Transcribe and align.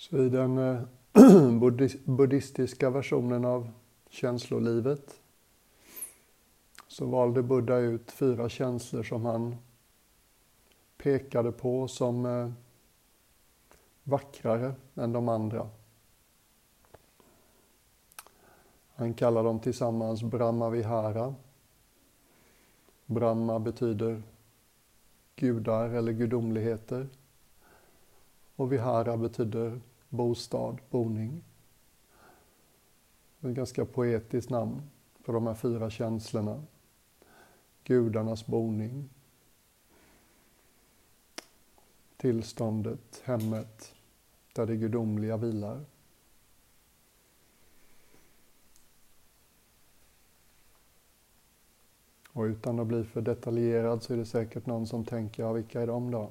Så 0.00 0.18
i 0.18 0.28
den 0.28 0.58
eh, 0.58 0.82
buddhistiska 2.04 2.90
versionen 2.90 3.44
av 3.44 3.70
känslolivet 4.08 5.20
så 6.88 7.06
valde 7.06 7.42
Buddha 7.42 7.76
ut 7.76 8.10
fyra 8.10 8.48
känslor 8.48 9.02
som 9.02 9.24
han 9.24 9.56
pekade 10.96 11.52
på 11.52 11.88
som 11.88 12.26
eh, 12.26 12.50
vackrare 14.02 14.74
än 14.94 15.12
de 15.12 15.28
andra. 15.28 15.70
Han 18.94 19.14
kallar 19.14 19.44
dem 19.44 19.60
tillsammans 19.60 20.22
Brahma 20.22 20.70
Vihara. 20.70 21.34
Brahma 23.06 23.58
betyder 23.58 24.22
gudar 25.36 25.88
eller 25.90 26.12
gudomligheter. 26.12 27.08
Och 28.56 28.72
Vihara 28.72 29.16
betyder 29.16 29.80
bostad, 30.10 30.80
boning. 30.90 31.44
Ett 33.40 33.54
ganska 33.54 33.84
poetiskt 33.84 34.50
namn 34.50 34.82
för 35.20 35.32
de 35.32 35.46
här 35.46 35.54
fyra 35.54 35.90
känslorna. 35.90 36.62
Gudarnas 37.84 38.46
boning. 38.46 39.08
Tillståndet, 42.16 43.22
hemmet, 43.24 43.94
där 44.52 44.66
det 44.66 44.76
gudomliga 44.76 45.36
vilar. 45.36 45.84
Och 52.32 52.42
utan 52.42 52.80
att 52.80 52.86
bli 52.86 53.04
för 53.04 53.20
detaljerad 53.20 54.02
så 54.02 54.12
är 54.12 54.16
det 54.16 54.26
säkert 54.26 54.66
någon 54.66 54.86
som 54.86 55.04
tänker, 55.04 55.42
ja 55.42 55.52
vilka 55.52 55.80
är 55.82 55.86
de 55.86 56.10
då? 56.10 56.30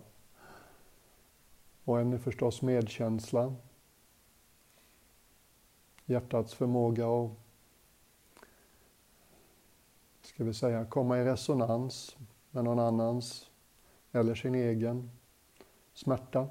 Och 1.83 1.99
en 1.99 2.13
är 2.13 2.17
förstås 2.17 2.61
medkänsla. 2.61 3.55
Hjärtats 6.09 6.53
förmåga 6.53 7.07
att, 7.07 7.31
ska 10.21 10.43
vi 10.43 10.53
säga, 10.53 10.85
komma 10.85 11.19
i 11.19 11.23
resonans 11.23 12.17
med 12.51 12.63
någon 12.63 12.79
annans 12.79 13.51
eller 14.11 14.35
sin 14.35 14.55
egen 14.55 15.11
smärta. 15.93 16.49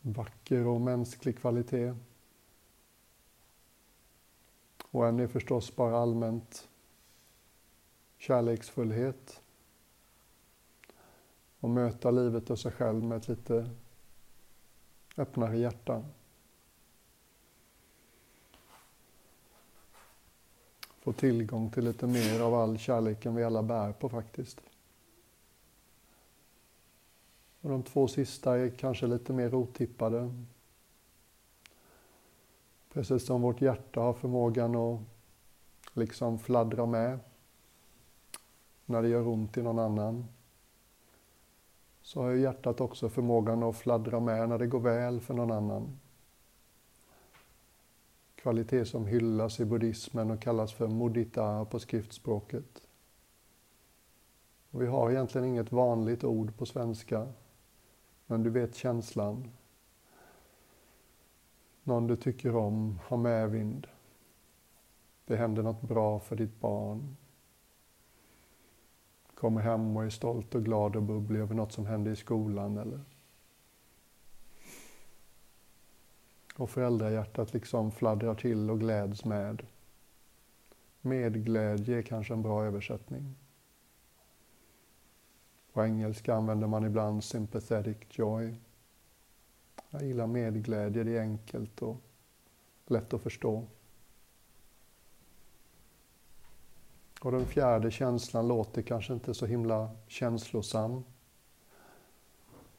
Vacker 0.00 0.66
och 0.66 0.80
mänsklig 0.80 1.38
kvalitet. 1.38 1.94
Och 4.90 5.08
en 5.08 5.20
är 5.20 5.26
förstås 5.26 5.76
bara 5.76 5.98
allmänt 5.98 6.68
kärleksfullhet. 8.18 9.42
Och 11.60 11.70
möta 11.70 12.10
livet 12.10 12.50
och 12.50 12.58
sig 12.58 12.72
själv 12.72 13.04
med 13.04 13.18
ett 13.18 13.28
lite 13.28 13.70
öppnare 15.16 15.58
hjärta. 15.58 16.04
Få 21.02 21.12
tillgång 21.12 21.70
till 21.70 21.84
lite 21.84 22.06
mer 22.06 22.40
av 22.40 22.54
all 22.54 22.78
kärleken 22.78 23.34
vi 23.34 23.44
alla 23.44 23.62
bär 23.62 23.92
på 23.92 24.08
faktiskt. 24.08 24.60
Och 27.60 27.70
de 27.70 27.82
två 27.82 28.08
sista 28.08 28.58
är 28.58 28.70
kanske 28.70 29.06
lite 29.06 29.32
mer 29.32 29.54
otippade. 29.54 30.34
Precis 32.92 33.26
som 33.26 33.42
vårt 33.42 33.60
hjärta 33.60 34.00
har 34.00 34.12
förmågan 34.12 34.76
att 34.76 35.00
liksom 35.92 36.38
fladdra 36.38 36.86
med 36.86 37.18
när 38.86 39.02
det 39.02 39.08
gör 39.08 39.28
ont 39.28 39.56
i 39.56 39.62
någon 39.62 39.78
annan. 39.78 40.26
Så 42.02 42.22
har 42.22 42.30
ju 42.30 42.40
hjärtat 42.40 42.80
också 42.80 43.08
förmågan 43.08 43.62
att 43.62 43.76
fladdra 43.76 44.20
med 44.20 44.48
när 44.48 44.58
det 44.58 44.66
går 44.66 44.80
väl 44.80 45.20
för 45.20 45.34
någon 45.34 45.50
annan. 45.50 45.98
Kvalitet 48.42 48.84
som 48.84 49.06
hyllas 49.06 49.60
i 49.60 49.64
buddhismen 49.64 50.30
och 50.30 50.42
kallas 50.42 50.72
för 50.72 50.88
mudita 50.88 51.64
på 51.64 51.78
skriftspråket. 51.78 52.82
Och 54.70 54.82
vi 54.82 54.86
har 54.86 55.10
egentligen 55.10 55.46
inget 55.46 55.72
vanligt 55.72 56.24
ord 56.24 56.56
på 56.56 56.66
svenska, 56.66 57.28
men 58.26 58.42
du 58.42 58.50
vet 58.50 58.74
känslan 58.74 59.50
någon 61.82 62.06
du 62.06 62.16
tycker 62.16 62.56
om 62.56 62.98
har 63.04 63.16
medvind. 63.16 63.86
Det 65.24 65.36
händer 65.36 65.62
något 65.62 65.82
bra 65.82 66.18
för 66.18 66.36
ditt 66.36 66.60
barn. 66.60 67.16
Kommer 69.34 69.60
hem 69.60 69.96
och 69.96 70.04
är 70.04 70.10
stolt 70.10 70.54
och 70.54 70.64
glad 70.64 70.96
och 70.96 71.02
bubblig 71.02 71.40
över 71.40 71.54
något 71.54 71.72
som 71.72 71.86
hände 71.86 72.10
i 72.10 72.16
skolan 72.16 72.78
eller 72.78 73.00
och 76.56 76.70
föräldrahjärtat 76.70 77.54
liksom 77.54 77.92
fladdrar 77.92 78.34
till 78.34 78.70
och 78.70 78.80
gläds 78.80 79.24
med. 79.24 79.66
Medglädje 81.00 81.98
är 81.98 82.02
kanske 82.02 82.32
en 82.34 82.42
bra 82.42 82.64
översättning. 82.64 83.34
På 85.72 85.84
engelska 85.84 86.34
använder 86.34 86.66
man 86.66 86.84
ibland 86.84 87.24
sympathetic 87.24 87.96
joy. 88.10 88.54
Jag 89.90 90.02
gillar 90.02 90.26
medglädje, 90.26 91.04
det 91.04 91.16
är 91.16 91.20
enkelt 91.20 91.82
och 91.82 91.96
lätt 92.86 93.14
att 93.14 93.22
förstå. 93.22 93.66
Och 97.20 97.32
den 97.32 97.46
fjärde 97.46 97.90
känslan 97.90 98.48
låter 98.48 98.82
kanske 98.82 99.12
inte 99.12 99.34
så 99.34 99.46
himla 99.46 99.90
känslosam. 100.06 101.04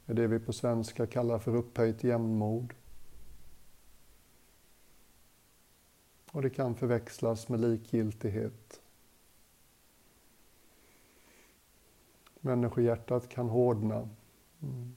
Det 0.06 0.12
är 0.12 0.16
det 0.16 0.28
vi 0.28 0.40
på 0.40 0.54
svenska 0.54 1.08
kallar 1.08 1.40
för 1.40 1.56
upphöjt 1.56 2.04
jämnmod. 2.04 2.74
Och 6.34 6.42
det 6.42 6.50
kan 6.50 6.76
förväxlas 6.76 7.50
med 7.50 7.60
likgiltighet. 7.60 8.82
Människohjärtat 12.40 13.30
kan 13.30 13.50
hårdna. 13.50 14.10
Mm. 14.62 14.96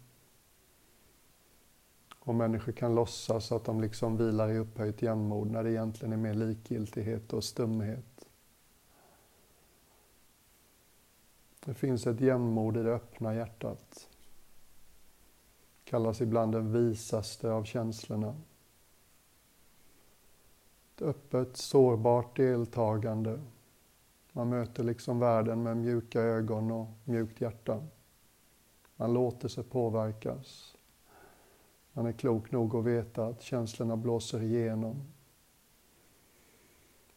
Och 2.19 2.34
människor 2.34 2.72
kan 2.72 2.94
låtsas 2.94 3.52
att 3.52 3.64
de 3.64 3.80
liksom 3.80 4.16
vilar 4.16 4.48
i 4.48 4.58
upphöjt 4.58 5.02
jämnmod 5.02 5.50
när 5.50 5.64
det 5.64 5.70
egentligen 5.70 6.12
är 6.12 6.16
mer 6.16 6.34
likgiltighet 6.34 7.32
och 7.32 7.44
stumhet. 7.44 8.28
Det 11.64 11.75
finns 11.75 12.06
ett 12.06 12.20
jämnmod 12.20 12.76
i 12.76 12.82
det 12.82 12.94
öppna 12.94 13.34
hjärtat. 13.34 14.08
Det 15.84 15.91
kallas 15.91 16.20
ibland 16.20 16.52
den 16.52 16.72
visaste 16.72 17.50
av 17.50 17.64
känslorna. 17.64 18.34
Ett 20.96 21.02
öppet, 21.02 21.56
sårbart 21.56 22.36
deltagande. 22.36 23.40
Man 24.32 24.48
möter 24.48 24.84
liksom 24.84 25.18
världen 25.18 25.62
med 25.62 25.76
mjuka 25.76 26.20
ögon 26.20 26.70
och 26.70 26.86
mjukt 27.04 27.40
hjärta. 27.40 27.82
Man 28.96 29.12
låter 29.12 29.48
sig 29.48 29.64
påverkas. 29.64 30.76
Man 31.92 32.06
är 32.06 32.12
klok 32.12 32.50
nog 32.50 32.76
att 32.76 32.84
veta 32.84 33.26
att 33.26 33.42
känslorna 33.42 33.96
blåser 33.96 34.42
igenom. 34.42 35.02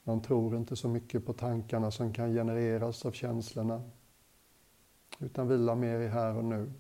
Man 0.04 0.22
tror 0.22 0.56
inte 0.56 0.76
så 0.76 0.88
mycket 0.88 1.26
på 1.26 1.34
tankarna 1.34 1.92
som 1.92 2.14
kan 2.14 2.34
genereras 2.34 3.06
av 3.06 3.12
känslorna, 3.12 3.84
utan 5.20 5.48
vilar 5.48 5.76
mer 5.76 6.00
i 6.00 6.08
här 6.08 6.38
och 6.38 6.46
nu. 6.46 6.72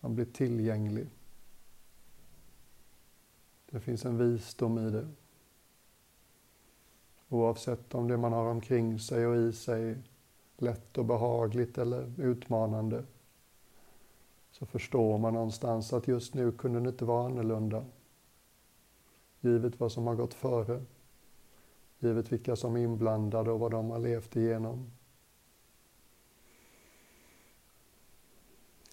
Man 0.00 0.14
blir 0.14 0.24
tillgänglig. 0.24 1.06
Det 3.70 3.80
finns 3.80 4.04
en 4.04 4.18
visdom 4.18 4.78
i 4.78 4.90
det. 4.90 5.08
Oavsett 7.32 7.94
om 7.94 8.08
det 8.08 8.16
man 8.16 8.32
har 8.32 8.46
omkring 8.46 8.98
sig 8.98 9.26
och 9.26 9.36
i 9.36 9.52
sig 9.52 9.90
är 9.90 10.02
lätt 10.56 10.98
och 10.98 11.04
behagligt 11.04 11.78
eller 11.78 12.12
utmanande 12.20 13.04
så 14.50 14.66
förstår 14.66 15.18
man 15.18 15.34
någonstans 15.34 15.92
att 15.92 16.08
just 16.08 16.34
nu 16.34 16.52
kunde 16.52 16.80
det 16.80 16.88
inte 16.88 17.04
vara 17.04 17.26
annorlunda. 17.26 17.84
Givet 19.40 19.80
vad 19.80 19.92
som 19.92 20.06
har 20.06 20.14
gått 20.14 20.34
före. 20.34 20.84
Givet 21.98 22.32
vilka 22.32 22.56
som 22.56 22.76
är 22.76 22.80
inblandade 22.80 23.50
och 23.50 23.60
vad 23.60 23.70
de 23.70 23.90
har 23.90 23.98
levt 23.98 24.36
igenom. 24.36 24.90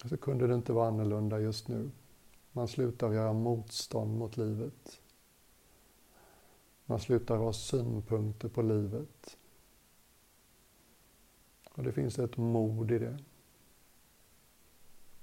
Så 0.04 0.16
kunde 0.16 0.46
det 0.46 0.54
inte 0.54 0.72
vara 0.72 0.88
annorlunda 0.88 1.40
just 1.40 1.68
nu. 1.68 1.90
Man 2.52 2.68
slutar 2.68 3.12
göra 3.12 3.32
motstånd 3.32 4.18
mot 4.18 4.36
livet. 4.36 5.00
Man 6.90 7.00
slutar 7.00 7.36
ha 7.36 7.52
synpunkter 7.52 8.48
på 8.48 8.62
livet. 8.62 9.38
Och 11.70 11.82
det 11.82 11.92
finns 11.92 12.18
ett 12.18 12.36
mod 12.36 12.90
i 12.90 12.98
det. 12.98 13.18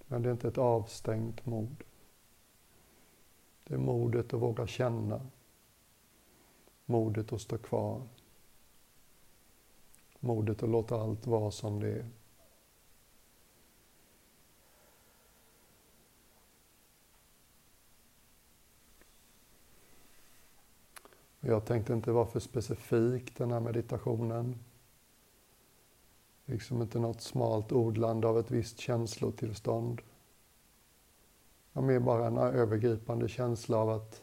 Men 0.08 0.22
det 0.22 0.30
är 0.30 0.34
inte 0.34 0.48
ett 0.48 0.58
avstängt 0.58 1.46
mod. 1.46 1.84
Det 3.64 3.74
är 3.74 3.78
modet 3.78 4.34
att 4.34 4.42
våga 4.42 4.68
känna. 4.68 5.28
Modet 6.86 7.34
att 7.34 7.42
stå 7.42 7.58
kvar. 7.58 8.02
Modet 10.20 10.64
att 10.64 10.70
låta 10.70 11.02
allt 11.02 11.28
vara 11.28 11.52
som 11.52 11.80
det 11.80 11.92
är. 11.92 12.10
Jag 21.50 21.66
tänkte 21.66 21.94
inte 21.94 22.12
vara 22.12 22.26
för 22.26 22.40
specifik 22.40 23.38
den 23.38 23.52
här 23.52 23.60
meditationen. 23.60 24.60
Liksom 26.46 26.82
inte 26.82 27.00
något 27.00 27.22
smalt 27.22 27.72
ordlande 27.72 28.28
av 28.28 28.40
ett 28.40 28.52
visst 28.52 28.80
känslotillstånd. 28.80 30.02
Jag 31.74 31.84
mer 31.84 32.00
bara 32.00 32.28
en 32.28 32.38
övergripande 32.38 33.28
känsla 33.28 33.78
av 33.78 33.90
att 33.90 34.22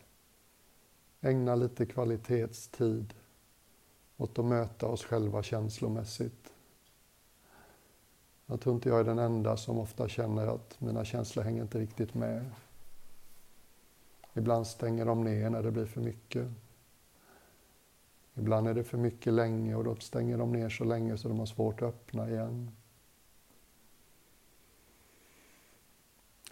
ägna 1.21 1.55
lite 1.55 1.87
kvalitetstid 1.87 3.15
åt 4.17 4.39
att 4.39 4.45
möta 4.45 4.87
oss 4.87 5.05
själva 5.05 5.43
känslomässigt. 5.43 6.53
Jag 8.47 8.61
tror 8.61 8.75
inte 8.75 8.89
jag 8.89 9.01
är 9.01 9.05
den 9.05 9.19
enda 9.19 9.57
som 9.57 9.79
ofta 9.79 10.09
känner 10.09 10.47
att 10.47 10.81
mina 10.81 11.05
känslor 11.05 11.45
hänger 11.45 11.63
inte 11.63 11.79
riktigt 11.79 12.15
med. 12.15 12.51
Ibland 14.35 14.67
stänger 14.67 15.07
de 15.07 15.25
ner 15.25 15.51
när 15.51 15.63
det 15.63 15.71
blir 15.71 15.87
för 15.87 16.01
mycket. 16.01 16.49
Ibland 18.35 18.69
är 18.69 18.75
det 18.75 18.85
för 18.85 18.99
mycket 18.99 19.33
länge 19.33 19.75
och 19.75 19.85
då 19.85 19.97
stänger 19.97 20.39
de 20.39 20.53
ner 20.53 20.69
så 20.69 20.85
länge 20.85 21.19
så 21.19 21.29
de 21.29 21.39
har 21.39 21.47
svårt 21.47 21.83
att 21.83 21.89
öppna 21.89 22.31
igen. 22.31 22.71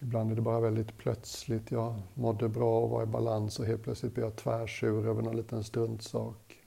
Ibland 0.01 0.33
är 0.33 0.37
det 0.37 0.43
bara 0.43 0.61
väldigt 0.61 0.97
plötsligt. 0.97 1.71
Jag 1.71 2.03
mådde 2.15 2.49
bra 2.49 2.81
och 2.81 2.91
var 2.91 3.03
i 3.03 3.07
balans 3.07 3.59
och 3.59 3.67
helt 3.67 3.83
plötsligt 3.83 4.15
blir 4.15 4.25
jag 4.25 4.37
tvärsur 4.37 5.07
över 5.07 5.23
någon 5.23 5.37
liten 5.37 5.65
struntsak. 5.65 6.59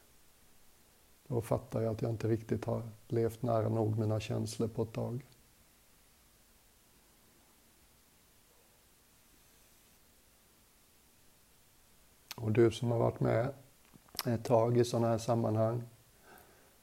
Då 1.27 1.41
fattar 1.41 1.81
jag 1.81 1.91
att 1.91 2.01
jag 2.01 2.11
inte 2.11 2.27
riktigt 2.27 2.65
har 2.65 2.83
levt 3.07 3.41
nära 3.41 3.69
nog 3.69 3.99
mina 3.99 4.19
känslor 4.19 4.67
på 4.67 4.83
ett 4.83 4.93
tag. 4.93 5.25
Och 12.35 12.51
du 12.51 12.71
som 12.71 12.91
har 12.91 12.99
varit 12.99 13.19
med 13.19 13.53
ett 14.25 14.43
tag 14.43 14.77
i 14.77 14.85
sådana 14.85 15.07
här 15.07 15.17
sammanhang, 15.17 15.83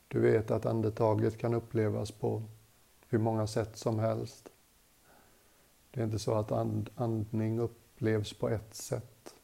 du 0.08 0.20
vet 0.20 0.50
att 0.50 0.66
andetaget 0.66 1.38
kan 1.38 1.54
upplevas 1.54 2.10
på 2.10 2.42
hur 3.08 3.18
många 3.18 3.46
sätt 3.46 3.76
som 3.76 3.98
helst. 3.98 4.48
Det 5.90 6.00
är 6.00 6.04
inte 6.04 6.18
så 6.18 6.34
att 6.34 6.52
and, 6.52 6.90
andning 6.94 7.58
upplevs 7.58 8.32
på 8.32 8.48
ett 8.48 8.74
sätt. 8.74 9.34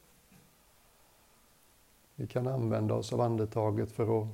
Vi 2.15 2.27
kan 2.27 2.47
använda 2.47 2.95
oss 2.95 3.12
av 3.12 3.21
andetaget 3.21 3.93
för 3.93 4.23
att 4.23 4.29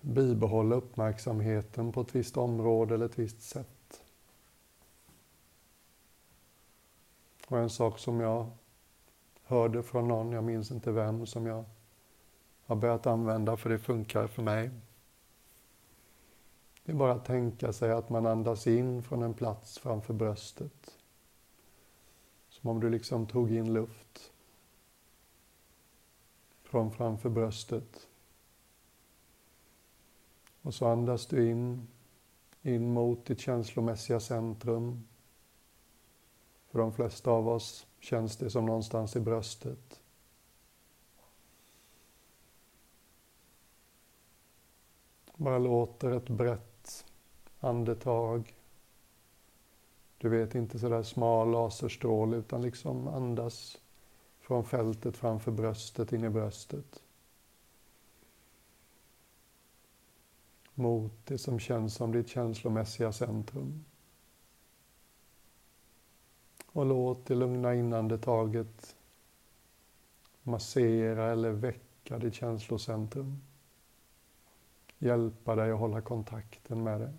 bibehålla 0.00 0.76
uppmärksamheten 0.76 1.92
på 1.92 2.00
ett 2.00 2.14
visst 2.14 2.36
område 2.36 2.94
eller 2.94 3.06
ett 3.06 3.18
visst 3.18 3.42
sätt. 3.42 4.02
Och 7.48 7.58
en 7.58 7.70
sak 7.70 7.98
som 7.98 8.20
jag 8.20 8.50
hörde 9.48 9.82
från 9.82 10.08
någon, 10.08 10.32
jag 10.32 10.44
minns 10.44 10.70
inte 10.70 10.92
vem, 10.92 11.26
som 11.26 11.46
jag 11.46 11.64
har 12.64 12.76
börjat 12.76 13.06
använda 13.06 13.56
för 13.56 13.70
det 13.70 13.78
funkar 13.78 14.26
för 14.26 14.42
mig. 14.42 14.70
Det 16.84 16.92
är 16.92 16.96
bara 16.96 17.12
att 17.12 17.24
tänka 17.24 17.72
sig 17.72 17.92
att 17.92 18.10
man 18.10 18.26
andas 18.26 18.66
in 18.66 19.02
från 19.02 19.22
en 19.22 19.34
plats 19.34 19.78
framför 19.78 20.14
bröstet. 20.14 20.98
Som 22.48 22.70
om 22.70 22.80
du 22.80 22.90
liksom 22.90 23.26
tog 23.26 23.50
in 23.50 23.72
luft 23.72 24.32
från 26.62 26.92
framför 26.92 27.30
bröstet. 27.30 28.06
Och 30.62 30.74
så 30.74 30.86
andas 30.86 31.26
du 31.26 31.50
in, 31.50 31.88
in 32.62 32.92
mot 32.92 33.26
ditt 33.26 33.40
känslomässiga 33.40 34.20
centrum. 34.20 35.08
För 36.70 36.78
de 36.78 36.92
flesta 36.92 37.30
av 37.30 37.48
oss 37.48 37.87
känns 38.00 38.36
det 38.36 38.50
som 38.50 38.66
någonstans 38.66 39.16
i 39.16 39.20
bröstet. 39.20 40.00
Bara 45.34 45.58
låter 45.58 46.10
ett 46.10 46.28
brett 46.28 47.04
andetag. 47.60 48.54
Du 50.18 50.28
vet, 50.28 50.54
inte 50.54 50.78
sådär 50.78 51.02
smal 51.02 51.50
laserstråle 51.50 52.36
utan 52.36 52.62
liksom 52.62 53.08
andas 53.08 53.78
från 54.40 54.64
fältet 54.64 55.16
framför 55.16 55.50
bröstet 55.52 56.12
in 56.12 56.24
i 56.24 56.28
bröstet. 56.28 57.02
Mot 60.74 61.26
det 61.26 61.38
som 61.38 61.58
känns 61.58 61.94
som 61.94 62.12
ditt 62.12 62.28
känslomässiga 62.28 63.12
centrum. 63.12 63.84
Och 66.72 66.86
låt 66.86 67.26
det 67.26 67.34
lugna 67.34 67.74
inandetaget 67.74 68.96
massera 70.42 71.32
eller 71.32 71.50
väcka 71.50 72.18
ditt 72.18 72.34
känslocentrum. 72.34 73.42
Hjälpa 74.98 75.54
dig 75.54 75.70
att 75.70 75.78
hålla 75.78 76.00
kontakten 76.00 76.82
med 76.82 77.00
det. 77.00 77.12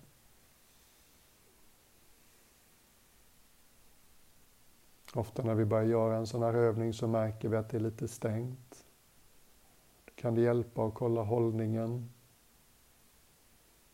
Ofta 5.13 5.43
när 5.43 5.55
vi 5.55 5.65
börjar 5.65 5.85
göra 5.85 6.17
en 6.17 6.27
sån 6.27 6.43
här 6.43 6.53
övning 6.53 6.93
så 6.93 7.07
märker 7.07 7.49
vi 7.49 7.57
att 7.57 7.69
det 7.69 7.77
är 7.77 7.81
lite 7.81 8.07
stängt. 8.07 8.85
Då 10.05 10.11
kan 10.15 10.35
det 10.35 10.41
hjälpa 10.41 10.87
att 10.87 10.93
kolla 10.93 11.21
hållningen. 11.21 12.09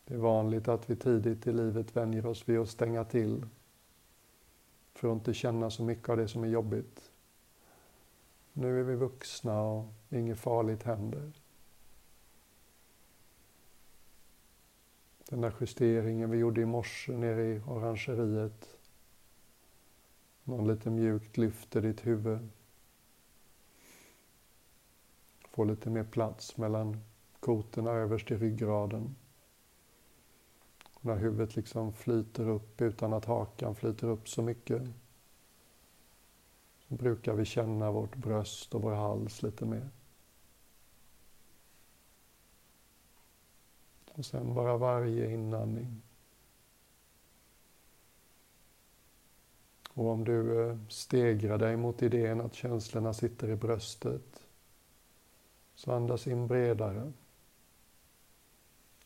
Det 0.05 0.13
är 0.13 0.17
vanligt 0.17 0.67
att 0.67 0.89
vi 0.89 0.95
tidigt 0.95 1.47
i 1.47 1.53
livet 1.53 1.95
vänjer 1.95 2.25
oss 2.25 2.49
vid 2.49 2.59
att 2.59 2.69
stänga 2.69 3.03
till 3.03 3.45
för 4.95 5.07
att 5.07 5.13
inte 5.13 5.33
känna 5.33 5.69
så 5.69 5.83
mycket 5.83 6.09
av 6.09 6.17
det 6.17 6.27
som 6.27 6.43
är 6.43 6.47
jobbigt. 6.47 7.11
Nu 8.53 8.79
är 8.79 8.83
vi 8.83 8.95
vuxna 8.95 9.61
och 9.61 9.85
inget 10.09 10.39
farligt 10.39 10.83
händer. 10.83 11.31
Den 15.29 15.41
där 15.41 15.53
justeringen 15.59 16.29
vi 16.29 16.37
gjorde 16.37 16.61
i 16.61 16.65
morse 16.65 17.17
nere 17.17 17.45
i 17.45 17.61
orangeriet. 17.67 18.77
Någon 20.43 20.67
lite 20.67 20.89
mjukt 20.89 21.37
lyfter 21.37 21.81
ditt 21.81 22.05
huvud. 22.07 22.49
Får 25.49 25.65
lite 25.65 25.89
mer 25.89 26.03
plats 26.03 26.57
mellan 26.57 27.01
kotorna 27.39 27.91
överst 27.91 28.31
i 28.31 28.37
ryggraden. 28.37 29.15
När 31.05 31.15
huvudet 31.15 31.55
liksom 31.55 31.93
flyter 31.93 32.49
upp 32.49 32.81
utan 32.81 33.13
att 33.13 33.25
hakan 33.25 33.75
flyter 33.75 34.07
upp 34.07 34.29
så 34.29 34.41
mycket. 34.41 34.81
Så 36.87 36.95
brukar 36.95 37.33
vi 37.33 37.45
känna 37.45 37.91
vårt 37.91 38.15
bröst 38.15 38.75
och 38.75 38.81
vår 38.81 38.91
hals 38.91 39.41
lite 39.43 39.65
mer. 39.65 39.89
Och 44.13 44.25
sen 44.25 44.53
bara 44.53 44.77
varje 44.77 45.31
inandning. 45.31 46.01
Och 49.93 50.07
om 50.07 50.23
du 50.23 50.69
eh, 50.69 50.77
stegrar 50.89 51.57
dig 51.57 51.77
mot 51.77 52.01
idén 52.01 52.41
att 52.41 52.53
känslorna 52.53 53.13
sitter 53.13 53.49
i 53.49 53.55
bröstet, 53.55 54.47
så 55.75 55.91
andas 55.91 56.27
in 56.27 56.47
bredare. 56.47 57.11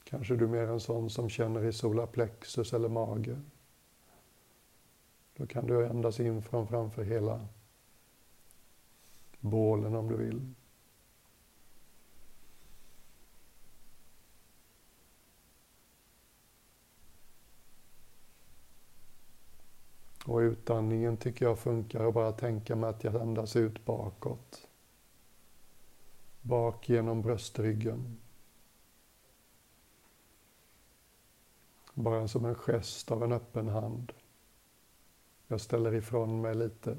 Kanske 0.09 0.35
du 0.35 0.45
är 0.45 0.49
mer 0.49 0.67
en 0.67 0.79
sån 0.79 1.09
som 1.09 1.29
känner 1.29 1.65
i 1.65 1.73
solarplexus 1.73 2.73
eller 2.73 2.89
mage. 2.89 3.41
Då 5.35 5.47
kan 5.47 5.67
du 5.67 5.87
andas 5.87 6.19
in 6.19 6.41
från 6.41 6.67
framför 6.67 7.03
hela 7.03 7.47
bålen 9.39 9.95
om 9.95 10.07
du 10.07 10.17
vill. 10.17 10.53
Och 20.25 20.37
utandningen 20.37 21.17
tycker 21.17 21.45
jag 21.45 21.59
funkar 21.59 22.07
att 22.07 22.13
bara 22.13 22.31
tänka 22.31 22.75
mig 22.75 22.89
att 22.89 23.03
jag 23.03 23.15
andas 23.15 23.55
ut 23.55 23.85
bakåt. 23.85 24.67
Bak 26.41 26.89
genom 26.89 27.21
bröstryggen. 27.21 28.17
Bara 31.99 32.27
som 32.27 32.45
en 32.45 32.55
gest 32.55 33.11
av 33.11 33.23
en 33.23 33.31
öppen 33.31 33.67
hand. 33.67 34.13
Jag 35.47 35.61
ställer 35.61 35.93
ifrån 35.93 36.41
mig 36.41 36.55
lite. 36.55 36.97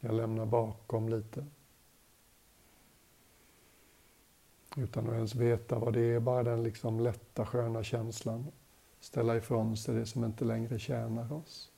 Jag 0.00 0.14
lämnar 0.14 0.46
bakom 0.46 1.08
lite. 1.08 1.46
Utan 4.76 5.06
att 5.08 5.14
ens 5.14 5.34
veta 5.34 5.78
vad 5.78 5.92
det 5.92 6.00
är, 6.00 6.20
bara 6.20 6.42
den 6.42 6.62
liksom 6.62 7.00
lätta 7.00 7.46
sköna 7.46 7.82
känslan. 7.82 8.46
Ställa 9.00 9.36
ifrån 9.36 9.76
sig 9.76 9.94
det 9.94 10.06
som 10.06 10.24
inte 10.24 10.44
längre 10.44 10.78
tjänar 10.78 11.32
oss. 11.32 11.72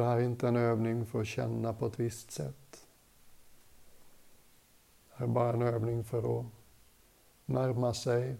Det 0.00 0.06
här 0.06 0.16
är 0.16 0.22
inte 0.22 0.48
en 0.48 0.56
övning 0.56 1.06
för 1.06 1.20
att 1.20 1.26
känna 1.26 1.72
på 1.72 1.86
ett 1.86 2.00
visst 2.00 2.30
sätt. 2.30 2.86
Det 5.08 5.14
här 5.16 5.24
är 5.24 5.30
bara 5.30 5.52
en 5.52 5.62
övning 5.62 6.04
för 6.04 6.40
att 6.40 6.46
närma 7.44 7.94
sig, 7.94 8.36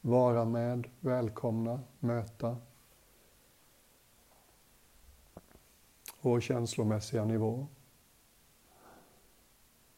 vara 0.00 0.44
med, 0.44 0.88
välkomna, 1.00 1.80
möta. 1.98 2.56
Vår 6.20 6.40
känslomässiga 6.40 7.24
nivå. 7.24 7.66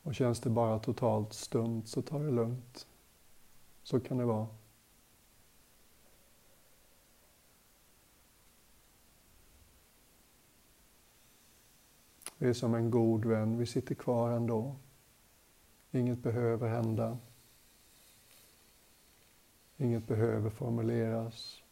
Och 0.03 0.15
känns 0.15 0.41
det 0.41 0.51
bara 0.51 0.79
totalt 0.79 1.33
stumt 1.33 1.83
så 1.87 2.03
ta 2.03 2.19
det 2.19 2.31
lugnt. 2.31 2.87
Så 3.83 4.01
kan 4.01 4.19
det 4.19 4.25
vara. 4.25 4.47
Vi 12.43 12.49
är 12.49 12.53
som 12.53 12.75
en 12.75 12.91
god 12.91 13.25
vän, 13.25 13.59
vi 13.59 13.67
sitter 13.67 13.95
kvar 13.95 14.31
ändå. 14.31 14.77
Inget 15.91 16.19
behöver 16.19 16.69
hända. 16.69 17.19
Inget 19.77 20.07
behöver 20.07 20.51
formuleras. 20.51 21.63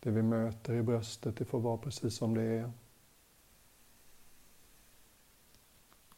Det 0.00 0.10
vi 0.10 0.22
möter 0.22 0.74
i 0.74 0.82
bröstet, 0.82 1.36
det 1.36 1.44
får 1.44 1.60
vara 1.60 1.78
precis 1.78 2.16
som 2.16 2.34
det 2.34 2.42
är. 2.42 2.72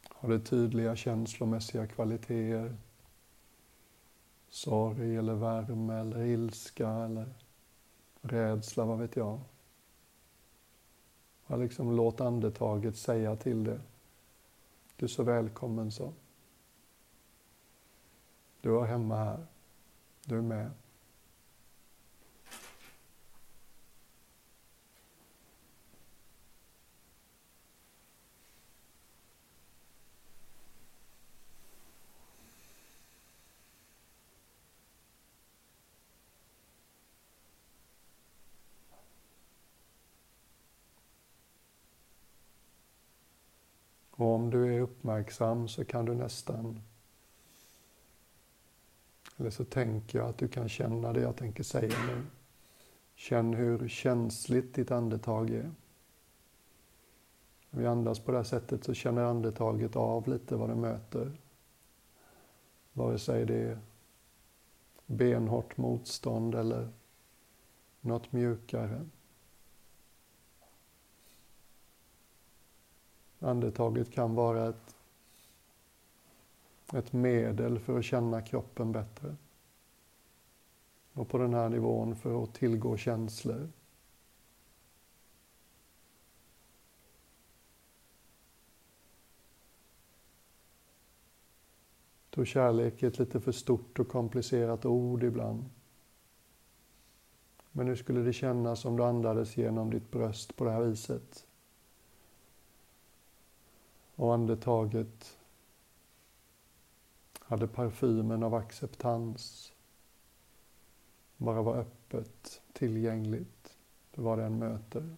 Har 0.07 0.29
det 0.29 0.39
tydliga 0.39 0.95
känslomässiga 0.95 1.87
kvaliteter? 1.87 2.77
Sorg 4.49 5.15
eller 5.15 5.33
värme 5.33 5.99
eller 5.99 6.25
ilska 6.25 6.89
eller 6.89 7.33
rädsla, 8.21 8.85
vad 8.85 8.99
vet 8.99 9.15
jag. 9.15 9.39
Ja, 11.51 11.55
liksom 11.55 11.95
låt 11.95 12.21
andetaget 12.21 12.97
säga 12.97 13.35
till 13.35 13.63
det. 13.63 13.79
Du 14.95 15.05
är 15.05 15.09
så 15.09 15.23
välkommen 15.23 15.91
så. 15.91 16.13
Du 18.61 18.79
är 18.79 18.83
hemma 18.83 19.15
här. 19.15 19.45
Du 20.25 20.37
är 20.37 20.41
med. 20.41 20.71
Och 44.19 44.35
om 44.35 44.49
du 44.49 44.75
är 44.75 44.79
uppmärksam 44.79 45.67
så 45.67 45.85
kan 45.85 46.05
du 46.05 46.13
nästan, 46.13 46.81
eller 49.37 49.49
så 49.49 49.65
tänker 49.65 50.19
jag 50.19 50.29
att 50.29 50.37
du 50.37 50.47
kan 50.47 50.69
känna 50.69 51.13
det 51.13 51.21
jag 51.21 51.35
tänker 51.35 51.63
säga 51.63 51.95
nu. 52.07 52.21
Känn 53.15 53.53
hur 53.53 53.87
känsligt 53.87 54.73
ditt 54.73 54.91
andetag 54.91 55.49
är. 55.49 55.71
När 57.69 57.81
vi 57.81 57.87
andas 57.87 58.19
på 58.19 58.31
det 58.31 58.37
här 58.37 58.43
sättet 58.43 58.83
så 58.83 58.93
känner 58.93 59.23
andetaget 59.23 59.95
av 59.95 60.27
lite 60.27 60.55
vad 60.55 60.69
det 60.69 60.75
möter. 60.75 61.31
Vare 62.93 63.19
sig 63.19 63.45
det 63.45 63.61
är 63.61 63.79
benhårt 65.05 65.77
motstånd 65.77 66.55
eller 66.55 66.89
något 68.01 68.31
mjukare. 68.31 69.05
Andetaget 73.39 74.11
kan 74.11 74.35
vara 74.35 74.69
ett, 74.69 74.95
ett 76.93 77.13
medel 77.13 77.79
för 77.79 77.99
att 77.99 78.05
känna 78.05 78.41
kroppen 78.41 78.91
bättre. 78.91 79.35
Och 81.13 81.27
på 81.27 81.37
den 81.37 81.53
här 81.53 81.69
nivån 81.69 82.15
för 82.15 82.43
att 82.43 82.53
tillgå 82.53 82.97
känslor. 82.97 83.69
Då 92.29 92.35
tror 92.35 92.45
kärlek 92.45 93.03
är 93.03 93.07
ett 93.07 93.19
lite 93.19 93.39
för 93.39 93.51
stort 93.51 93.99
och 93.99 94.07
komplicerat 94.07 94.85
ord 94.85 95.23
ibland. 95.23 95.65
Men 97.71 97.87
hur 97.87 97.95
skulle 97.95 98.19
det 98.19 98.33
kännas 98.33 98.85
om 98.85 98.97
du 98.97 99.03
andades 99.03 99.57
genom 99.57 99.89
ditt 99.89 100.11
bröst 100.11 100.55
på 100.55 100.65
det 100.65 100.71
här 100.71 100.81
viset? 100.81 101.45
Och 104.19 104.33
andetaget 104.33 105.37
hade 107.39 107.67
parfymen 107.67 108.43
av 108.43 108.53
acceptans. 108.53 109.73
Bara 111.37 111.61
var 111.61 111.75
öppet, 111.77 112.61
tillgängligt 112.73 113.77
för 114.11 114.21
vad 114.21 114.39
den 114.39 114.59
möter. 114.59 115.15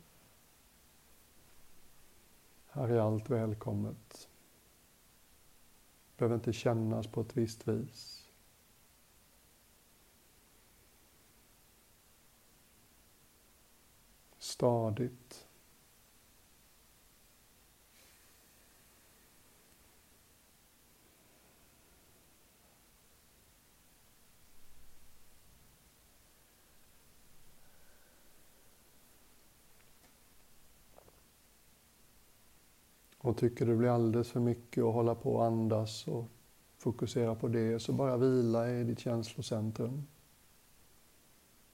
Här 2.67 2.89
är 2.89 2.99
allt 2.99 3.29
välkommet. 3.29 4.29
Behöver 6.17 6.35
inte 6.35 6.53
kännas 6.53 7.07
på 7.07 7.21
ett 7.21 7.37
visst 7.37 7.67
vis. 7.67 8.29
Stadigt. 14.37 15.40
Och 33.23 33.37
tycker 33.37 33.65
det 33.65 33.75
blir 33.75 33.89
alldeles 33.89 34.31
för 34.31 34.39
mycket 34.39 34.83
att 34.83 34.93
hålla 34.93 35.15
på 35.15 35.35
och 35.35 35.45
andas 35.45 36.07
och 36.07 36.25
fokusera 36.77 37.35
på 37.35 37.47
det, 37.47 37.79
så 37.79 37.93
bara 37.93 38.17
vila 38.17 38.71
i 38.71 38.83
ditt 38.83 38.99
känslocentrum. 38.99 40.07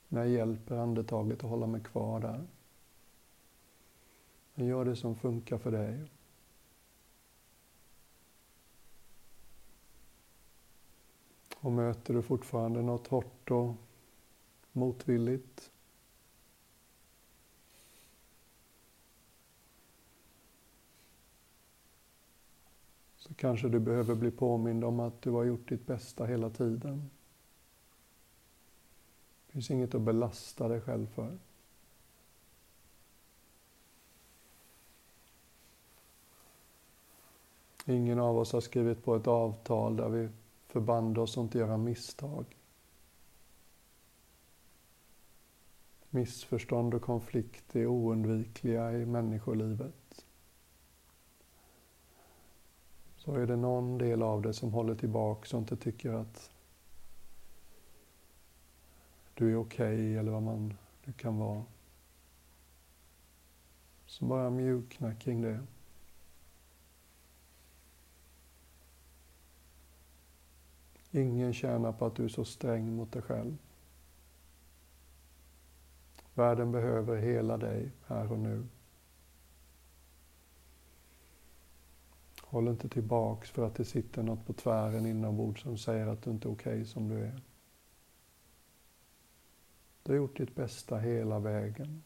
Men 0.07 0.21
jag 0.21 0.29
hjälper 0.29 0.77
andetaget 0.77 1.43
att 1.43 1.49
hålla 1.49 1.67
mig 1.67 1.81
kvar 1.81 2.19
där. 2.19 2.47
Men 4.53 4.67
gör 4.67 4.85
det 4.85 4.95
som 4.95 5.15
funkar 5.15 5.57
för 5.57 5.71
dig. 5.71 6.11
Och 11.59 11.71
möter 11.71 12.13
du 12.13 12.21
fortfarande 12.21 12.81
något 12.81 13.07
hårt 13.07 13.51
och 13.51 13.73
motvilligt 14.71 15.71
så 23.27 23.33
kanske 23.33 23.69
du 23.69 23.79
behöver 23.79 24.15
bli 24.15 24.31
påmind 24.31 24.83
om 24.83 24.99
att 24.99 25.21
du 25.21 25.31
har 25.31 25.43
gjort 25.43 25.69
ditt 25.69 25.87
bästa 25.87 26.25
hela 26.25 26.49
tiden. 26.49 27.09
Det 29.45 29.53
finns 29.53 29.71
inget 29.71 29.95
att 29.95 30.01
belasta 30.01 30.67
dig 30.67 30.81
själv 30.81 31.07
för. 31.07 31.37
Ingen 37.85 38.19
av 38.19 38.37
oss 38.37 38.53
har 38.53 38.61
skrivit 38.61 39.03
på 39.03 39.15
ett 39.15 39.27
avtal 39.27 39.95
där 39.95 40.09
vi 40.09 40.29
förband 40.67 41.17
oss 41.17 41.37
att 41.37 41.41
inte 41.41 41.57
göra 41.57 41.77
misstag. 41.77 42.45
Missförstånd 46.09 46.93
och 46.93 47.01
konflikt 47.01 47.75
är 47.75 47.85
oundvikliga 47.85 48.91
i 48.91 49.05
människolivet. 49.05 50.06
Så 53.27 53.35
är 53.35 53.47
det 53.47 53.55
någon 53.55 53.97
del 53.97 54.23
av 54.23 54.41
dig 54.41 54.53
som 54.53 54.73
håller 54.73 54.95
tillbaka 54.95 55.57
och 55.57 55.61
inte 55.61 55.77
tycker 55.77 56.13
att 56.13 56.51
du 59.33 59.51
är 59.51 59.55
okej 59.55 59.93
okay, 59.93 60.15
eller 60.15 60.31
vad 60.31 60.43
man 60.43 60.73
nu 61.05 61.13
kan 61.13 61.37
vara. 61.37 61.63
Så 64.05 64.25
bara 64.25 64.49
mjukna 64.49 65.15
kring 65.15 65.41
det. 65.41 65.59
Ingen 71.11 71.53
tjänar 71.53 71.91
på 71.91 72.05
att 72.05 72.15
du 72.15 72.23
är 72.23 72.29
så 72.29 72.45
sträng 72.45 72.95
mot 72.95 73.11
dig 73.11 73.21
själv. 73.21 73.57
Världen 76.33 76.71
behöver 76.71 77.17
hela 77.17 77.57
dig 77.57 77.91
här 78.05 78.31
och 78.31 78.39
nu. 78.39 78.67
Håll 82.49 82.67
inte 82.67 82.89
tillbaks 82.89 83.51
för 83.51 83.67
att 83.67 83.75
det 83.75 83.85
sitter 83.85 84.23
något 84.23 84.45
på 84.45 84.53
tvären 84.53 85.05
inombords 85.05 85.61
som 85.61 85.77
säger 85.77 86.07
att 86.07 86.21
du 86.21 86.29
inte 86.29 86.47
är 86.47 86.51
okej 86.51 86.73
okay 86.73 86.85
som 86.85 87.09
du 87.09 87.15
är. 87.15 87.41
Du 90.03 90.11
har 90.11 90.17
gjort 90.17 90.37
ditt 90.37 90.55
bästa 90.55 90.97
hela 90.97 91.39
vägen. 91.39 92.03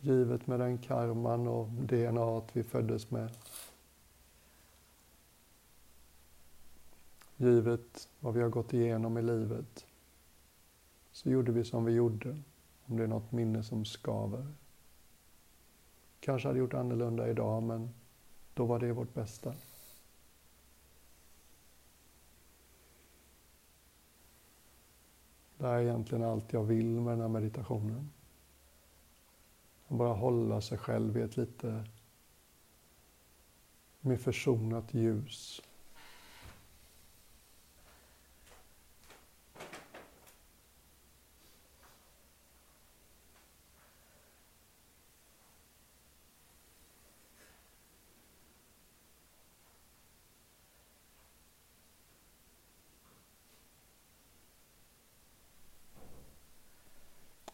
Givet 0.00 0.46
med 0.46 0.60
den 0.60 0.78
karman 0.78 1.48
och 1.48 1.68
DNA 1.68 2.42
vi 2.52 2.62
föddes 2.62 3.10
med. 3.10 3.30
Givet 7.36 8.08
vad 8.20 8.34
vi 8.34 8.42
har 8.42 8.48
gått 8.48 8.72
igenom 8.72 9.18
i 9.18 9.22
livet 9.22 9.86
så 11.12 11.30
gjorde 11.30 11.52
vi 11.52 11.64
som 11.64 11.84
vi 11.84 11.92
gjorde, 11.92 12.38
om 12.84 12.96
det 12.96 13.02
är 13.02 13.08
något 13.08 13.32
minne 13.32 13.62
som 13.62 13.84
skaver. 13.84 14.46
Kanske 16.20 16.48
hade 16.48 16.58
gjort 16.58 16.74
annorlunda 16.74 17.28
idag, 17.28 17.62
men 17.62 17.90
då 18.54 18.64
var 18.66 18.78
det 18.78 18.92
vårt 18.92 19.14
bästa. 19.14 19.54
Det 25.58 25.66
är 25.66 25.80
egentligen 25.80 26.24
allt 26.24 26.52
jag 26.52 26.64
vill 26.64 27.00
med 27.00 27.12
den 27.12 27.20
här 27.20 27.28
meditationen. 27.28 28.10
Att 29.88 29.96
bara 29.96 30.14
hålla 30.14 30.60
sig 30.60 30.78
själv 30.78 31.16
i 31.16 31.22
ett 31.22 31.36
lite 31.36 31.84
mer 34.00 34.16
försonat 34.16 34.94
ljus. 34.94 35.62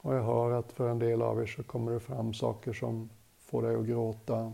Och 0.07 0.15
jag 0.15 0.23
hör 0.23 0.51
att 0.51 0.66
för 0.77 0.89
en 0.89 0.99
del 0.99 1.23
av 1.23 1.43
er 1.43 1.47
så 1.47 1.63
kommer 1.63 1.93
det 1.93 2.01
fram 2.01 2.35
saker 2.35 2.73
som 2.73 3.11
får 3.39 3.63
dig 3.63 3.77
att 3.77 3.87
gråta. 3.87 4.53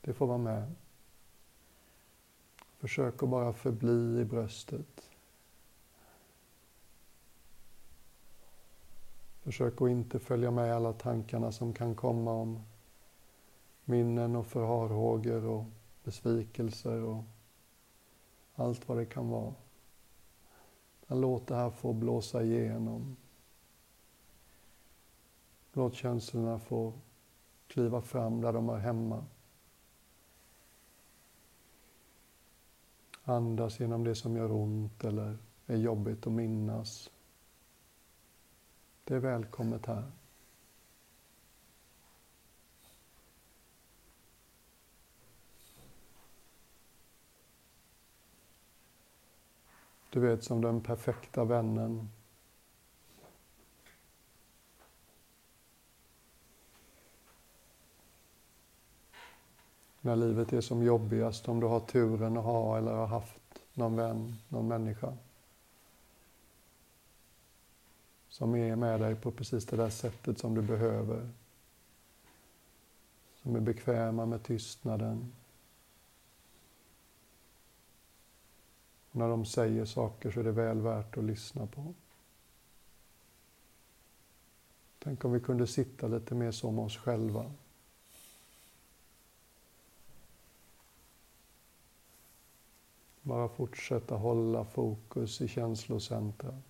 Det 0.00 0.12
får 0.12 0.26
vara 0.26 0.38
med. 0.38 0.74
Försök 2.78 3.22
att 3.22 3.28
bara 3.28 3.52
förbli 3.52 4.20
i 4.20 4.24
bröstet. 4.24 5.10
Försök 9.42 9.82
att 9.82 9.90
inte 9.90 10.18
följa 10.18 10.50
med 10.50 10.74
alla 10.74 10.92
tankarna 10.92 11.52
som 11.52 11.72
kan 11.72 11.94
komma 11.94 12.32
om 12.32 12.62
minnen 13.84 14.36
och 14.36 14.46
farhågor 14.46 15.44
och 15.44 15.64
besvikelser 16.04 17.02
och 17.02 17.24
allt 18.54 18.88
vad 18.88 18.98
det 18.98 19.06
kan 19.06 19.28
vara. 19.28 19.54
Låt 21.06 21.46
det 21.46 21.54
här 21.54 21.70
få 21.70 21.92
blåsa 21.92 22.42
igenom. 22.42 23.16
Låt 25.76 25.94
känslorna 25.94 26.58
få 26.58 26.92
kliva 27.66 28.02
fram 28.02 28.40
där 28.40 28.52
de 28.52 28.68
är 28.68 28.78
hemma. 28.78 29.24
Andas 33.24 33.80
genom 33.80 34.04
det 34.04 34.14
som 34.14 34.36
gör 34.36 34.52
ont 34.52 35.04
eller 35.04 35.38
är 35.66 35.76
jobbigt 35.76 36.26
att 36.26 36.32
minnas. 36.32 37.10
Det 39.04 39.14
är 39.14 39.18
välkommet 39.18 39.86
här. 39.86 40.12
Du 50.10 50.20
vet, 50.20 50.44
som 50.44 50.60
den 50.60 50.80
perfekta 50.80 51.44
vännen 51.44 52.08
när 60.04 60.16
livet 60.16 60.52
är 60.52 60.60
som 60.60 60.82
jobbigast, 60.82 61.48
om 61.48 61.60
du 61.60 61.66
har 61.66 61.80
turen 61.80 62.36
att 62.36 62.44
ha 62.44 62.78
eller 62.78 62.92
har 62.92 63.06
haft 63.06 63.40
någon 63.74 63.96
vän, 63.96 64.34
någon 64.48 64.68
människa 64.68 65.12
som 68.34 68.54
är 68.54 68.76
med 68.76 69.00
dig 69.00 69.14
på 69.14 69.30
precis 69.30 69.66
det 69.66 69.76
där 69.76 69.90
sättet 69.90 70.38
som 70.38 70.54
du 70.54 70.62
behöver. 70.62 71.30
Som 73.42 73.56
är 73.56 73.60
bekväma 73.60 74.26
med 74.26 74.42
tystnaden. 74.42 75.32
Och 79.10 79.16
när 79.16 79.28
de 79.28 79.44
säger 79.44 79.84
saker 79.84 80.30
så 80.30 80.40
är 80.40 80.44
det 80.44 80.52
väl 80.52 80.80
värt 80.80 81.16
att 81.16 81.24
lyssna 81.24 81.66
på. 81.66 81.94
Tänk 84.98 85.24
om 85.24 85.32
vi 85.32 85.40
kunde 85.40 85.66
sitta 85.66 86.08
lite 86.08 86.34
mer 86.34 86.50
som 86.50 86.78
oss 86.78 86.96
själva. 86.96 87.52
Bara 93.26 93.48
fortsätta 93.48 94.14
hålla 94.14 94.64
fokus 94.64 95.40
i 95.40 95.48
känslocentrum. 95.48 96.62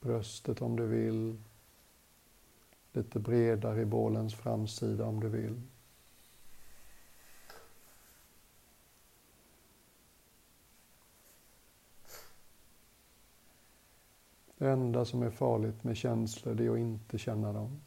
Bröstet 0.00 0.62
om 0.62 0.76
du 0.76 0.86
vill. 0.86 1.42
Lite 2.92 3.18
bredare 3.18 3.80
i 3.80 3.84
bålens 3.84 4.34
framsida 4.34 5.06
om 5.06 5.20
du 5.20 5.28
vill. 5.28 5.62
Det 14.58 14.70
enda 14.70 15.04
som 15.04 15.22
är 15.22 15.30
farligt 15.30 15.84
med 15.84 15.96
känslor, 15.96 16.54
det 16.54 16.66
är 16.66 16.70
att 16.70 16.78
inte 16.78 17.18
känna 17.18 17.52
dem. 17.52 17.80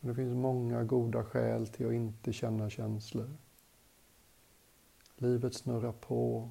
Det 0.00 0.14
finns 0.14 0.34
många 0.34 0.84
goda 0.84 1.24
skäl 1.24 1.66
till 1.66 1.86
att 1.86 1.92
inte 1.92 2.32
känna 2.32 2.70
känslor. 2.70 3.30
Livet 5.16 5.54
snurrar 5.54 5.92
på. 5.92 6.50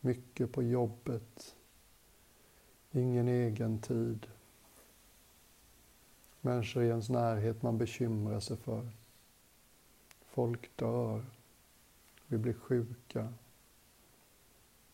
Mycket 0.00 0.52
på 0.52 0.62
jobbet. 0.62 1.56
Ingen 2.92 3.28
egen 3.28 3.80
tid. 3.80 4.26
Människor 6.40 6.82
i 6.82 6.88
ens 6.88 7.08
närhet 7.08 7.62
man 7.62 7.78
bekymrar 7.78 8.40
sig 8.40 8.56
för. 8.56 8.88
Folk 10.20 10.76
dör. 10.76 11.24
Vi 12.26 12.38
blir 12.38 12.52
sjuka. 12.52 13.22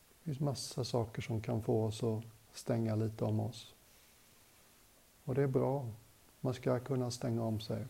Det 0.08 0.24
finns 0.24 0.40
massa 0.40 0.84
saker 0.84 1.22
som 1.22 1.40
kan 1.40 1.62
få 1.62 1.84
oss 1.84 2.02
att 2.02 2.24
stänga 2.52 2.94
lite 2.94 3.24
om 3.24 3.40
oss. 3.40 3.74
Och 5.24 5.34
det 5.34 5.42
är 5.42 5.46
bra. 5.46 5.90
Man 6.40 6.54
ska 6.54 6.80
kunna 6.80 7.10
stänga 7.10 7.42
om 7.42 7.60
sig. 7.60 7.86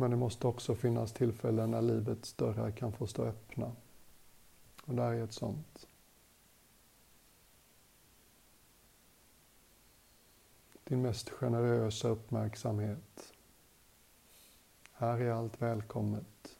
Men 0.00 0.10
det 0.10 0.16
måste 0.16 0.46
också 0.46 0.74
finnas 0.74 1.12
tillfällen 1.12 1.70
när 1.70 1.82
livets 1.82 2.32
dörrar 2.32 2.70
kan 2.70 2.92
få 2.92 3.06
stå 3.06 3.24
öppna. 3.24 3.72
Och 4.84 4.94
det 4.94 5.02
här 5.02 5.12
är 5.12 5.24
ett 5.24 5.32
sånt. 5.32 5.88
Din 10.84 11.02
mest 11.02 11.30
generösa 11.30 12.08
uppmärksamhet. 12.08 13.32
Här 14.92 15.20
är 15.20 15.30
allt 15.30 15.62
välkommet. 15.62 16.58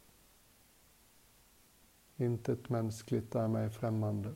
Intet 2.17 2.69
mänskligt 2.69 3.35
är 3.35 3.49
mig 3.49 3.71
främmande. 3.71 4.35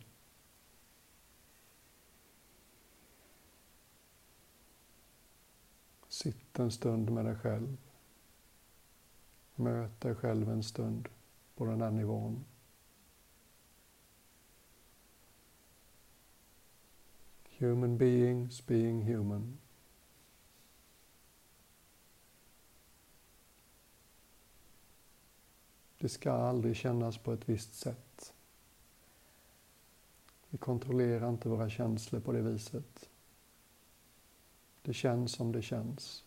Sitt 6.09 6.59
en 6.59 6.71
stund 6.71 7.11
med 7.11 7.25
dig 7.25 7.37
själv. 7.37 7.77
Möt 9.55 10.01
dig 10.01 10.15
själv 10.15 10.51
en 10.51 10.63
stund 10.63 11.09
på 11.55 11.65
den 11.65 11.81
här 11.81 11.91
nivån. 11.91 12.45
Human 17.59 17.99
beings 17.99 18.67
being 18.67 19.03
human. 19.03 19.59
Det 25.99 26.09
ska 26.09 26.33
aldrig 26.33 26.77
kännas 26.77 27.19
på 27.19 27.33
ett 27.33 27.49
visst 27.49 27.75
sätt. 27.75 28.35
Vi 30.51 30.59
kontrollerar 30.59 31.29
inte 31.29 31.49
våra 31.49 31.71
känslor 31.71 32.21
på 32.21 32.33
det 32.33 32.43
viset. 32.43 33.11
Det 34.83 34.95
känns 34.95 35.33
som 35.33 35.53
det 35.53 35.63
känns. 35.63 36.25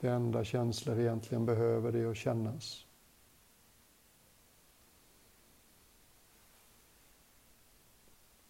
Det 0.00 0.10
enda 0.10 0.44
känslor 0.44 1.00
egentligen 1.00 1.46
behöver 1.46 1.92
det 1.92 1.98
är 1.98 2.10
att 2.10 2.16
kännas. 2.16 2.86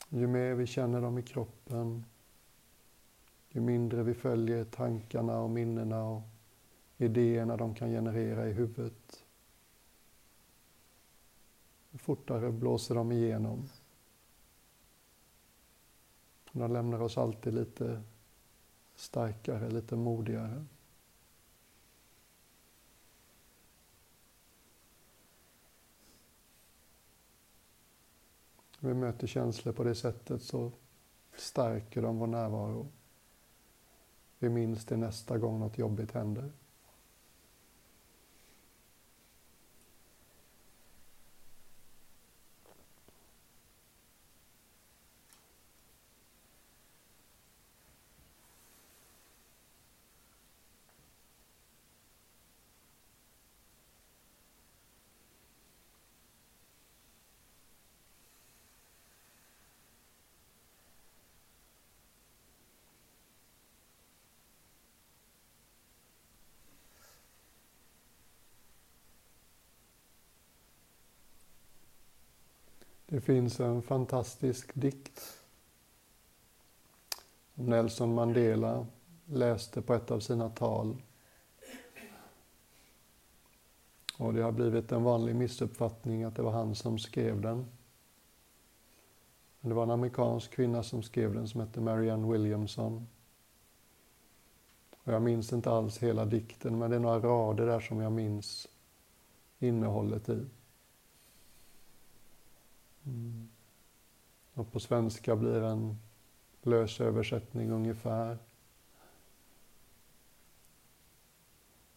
Ju 0.08 0.26
mer 0.26 0.54
vi 0.54 0.66
känner 0.66 1.00
dem 1.00 1.18
i 1.18 1.22
kroppen, 1.22 2.04
ju 3.50 3.60
mindre 3.60 4.02
vi 4.02 4.14
följer 4.14 4.64
tankarna 4.64 5.40
och 5.40 5.50
minnena 5.50 6.04
och 6.04 6.22
idéerna 6.96 7.56
de 7.56 7.74
kan 7.74 7.88
generera 7.90 8.48
i 8.48 8.52
huvudet. 8.52 9.24
ju 11.90 11.98
fortare 11.98 12.52
blåser 12.52 12.94
de 12.94 13.12
igenom. 13.12 13.68
De 16.52 16.72
lämnar 16.72 17.00
oss 17.00 17.18
alltid 17.18 17.54
lite 17.54 18.02
starkare, 18.96 19.70
lite 19.70 19.96
modigare. 19.96 20.64
När 28.80 28.88
vi 28.88 28.94
möter 28.94 29.26
känslor 29.26 29.72
på 29.72 29.84
det 29.84 29.94
sättet 29.94 30.42
så 30.42 30.72
stärker 31.36 32.02
de 32.02 32.18
vår 32.18 32.26
närvaro. 32.26 32.88
Vi 34.38 34.48
minns 34.48 34.84
det 34.84 34.96
nästa 34.96 35.38
gång 35.38 35.60
något 35.60 35.78
jobbigt 35.78 36.12
händer. 36.12 36.52
Det 73.18 73.22
finns 73.22 73.60
en 73.60 73.82
fantastisk 73.82 74.74
dikt 74.74 75.42
som 77.54 77.66
Nelson 77.66 78.14
Mandela 78.14 78.86
läste 79.26 79.82
på 79.82 79.94
ett 79.94 80.10
av 80.10 80.20
sina 80.20 80.50
tal. 80.50 80.96
Och 84.18 84.34
det 84.34 84.42
har 84.42 84.52
blivit 84.52 84.92
en 84.92 85.02
vanlig 85.02 85.36
missuppfattning 85.36 86.24
att 86.24 86.36
det 86.36 86.42
var 86.42 86.50
han 86.50 86.74
som 86.74 86.98
skrev 86.98 87.40
den. 87.40 87.66
Men 89.60 89.68
det 89.68 89.74
var 89.74 89.82
en 89.82 89.90
amerikansk 89.90 90.50
kvinna 90.50 90.82
som 90.82 91.02
skrev 91.02 91.34
den 91.34 91.48
som 91.48 91.60
hette 91.60 91.80
Marianne 91.80 92.32
Williamson. 92.32 93.06
Och 95.04 95.12
jag 95.12 95.22
minns 95.22 95.52
inte 95.52 95.70
alls 95.70 95.98
hela 95.98 96.24
dikten, 96.24 96.78
men 96.78 96.90
det 96.90 96.96
är 96.96 97.00
några 97.00 97.20
rader 97.20 97.66
där 97.66 97.80
som 97.80 98.00
jag 98.00 98.12
minns 98.12 98.68
innehållet 99.58 100.28
i. 100.28 100.46
Mm. 103.08 103.48
Och 104.54 104.72
på 104.72 104.80
svenska 104.80 105.36
blir 105.36 105.62
en 105.62 105.98
lös 106.62 107.00
översättning 107.00 107.70
ungefär. 107.70 108.38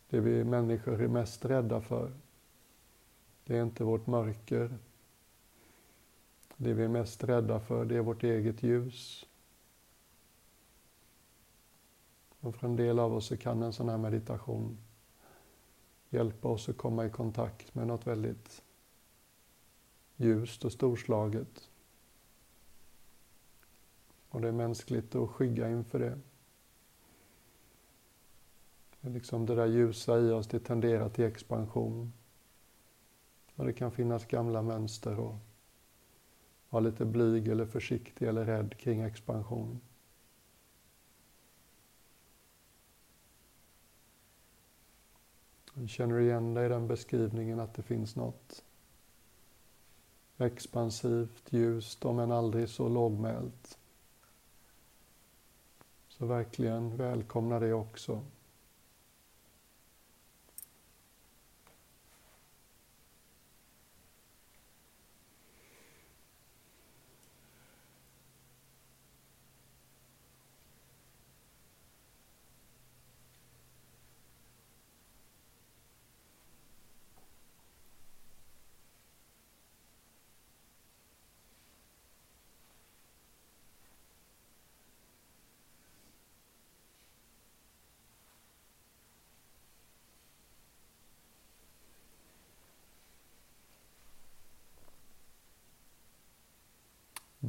Det 0.09 0.19
vi 0.19 0.43
människor 0.43 1.01
är 1.01 1.07
mest 1.07 1.45
rädda 1.45 1.81
för, 1.81 2.11
det 3.43 3.57
är 3.57 3.63
inte 3.63 3.83
vårt 3.83 4.07
mörker. 4.07 4.77
Det 6.57 6.73
vi 6.73 6.83
är 6.83 6.87
mest 6.87 7.23
rädda 7.23 7.59
för, 7.59 7.85
det 7.85 7.95
är 7.97 8.01
vårt 8.01 8.23
eget 8.23 8.63
ljus. 8.63 9.25
Och 12.39 12.55
för 12.55 12.67
en 12.67 12.75
del 12.75 12.99
av 12.99 13.13
oss 13.13 13.25
så 13.25 13.37
kan 13.37 13.63
en 13.63 13.73
sån 13.73 13.89
här 13.89 13.97
meditation 13.97 14.77
hjälpa 16.09 16.47
oss 16.47 16.69
att 16.69 16.77
komma 16.77 17.05
i 17.05 17.09
kontakt 17.09 17.75
med 17.75 17.87
något 17.87 18.07
väldigt 18.07 18.63
ljust 20.21 20.65
och 20.65 20.71
storslaget. 20.71 21.69
Och 24.29 24.41
det 24.41 24.47
är 24.47 24.51
mänskligt 24.51 25.15
att 25.15 25.29
skygga 25.29 25.69
inför 25.69 25.99
det. 25.99 26.19
det 29.01 29.09
liksom 29.09 29.45
det 29.45 29.55
där 29.55 29.65
ljusa 29.65 30.19
i 30.19 30.31
oss, 30.31 30.47
det 30.47 30.59
tenderar 30.59 31.09
till 31.09 31.25
expansion. 31.25 32.13
Och 33.55 33.65
det 33.65 33.73
kan 33.73 33.91
finnas 33.91 34.25
gamla 34.25 34.61
mönster 34.61 35.19
och 35.19 35.35
vara 36.69 36.83
lite 36.83 37.05
blyg 37.05 37.47
eller 37.47 37.65
försiktig 37.65 38.27
eller 38.27 38.45
rädd 38.45 38.77
kring 38.77 39.01
expansion. 39.01 39.79
Känner 45.87 46.15
du 46.15 46.23
igen 46.23 46.53
dig 46.53 46.65
i 46.65 46.69
den 46.69 46.87
beskrivningen 46.87 47.59
att 47.59 47.73
det 47.73 47.83
finns 47.83 48.15
något 48.15 48.63
expansivt, 50.41 51.53
ljust, 51.53 52.05
om 52.05 52.19
än 52.19 52.31
aldrig 52.31 52.69
så 52.69 52.89
lågmält. 52.89 53.77
Så 56.09 56.25
verkligen 56.25 56.97
välkomna 56.97 57.59
det 57.59 57.73
också. 57.73 58.21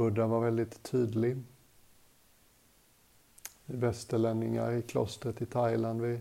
Buddha 0.03 0.27
var 0.27 0.41
väldigt 0.41 0.83
tydlig. 0.83 1.37
Västerlänningar 3.67 4.73
i 4.73 4.83
klostret 4.83 5.43
i 5.43 5.47
Thailand. 5.47 6.01
Vi 6.01 6.21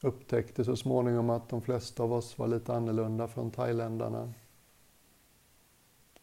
upptäckte 0.00 0.64
så 0.64 0.76
småningom 0.76 1.30
att 1.30 1.48
de 1.48 1.62
flesta 1.62 2.02
av 2.02 2.12
oss 2.12 2.38
var 2.38 2.48
lite 2.48 2.74
annorlunda 2.74 3.28
från 3.28 3.50
thailändarna. 3.50 4.32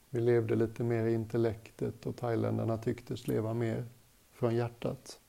Vi 0.10 0.22
levde 0.22 0.56
lite 0.56 0.84
mer 0.84 1.06
i 1.06 1.14
intellektet 1.14 2.06
och 2.06 2.16
thailändarna 2.16 2.78
tycktes 2.78 3.28
leva 3.28 3.54
mer 3.54 3.86
från 4.32 4.56
hjärtat. 4.56 5.20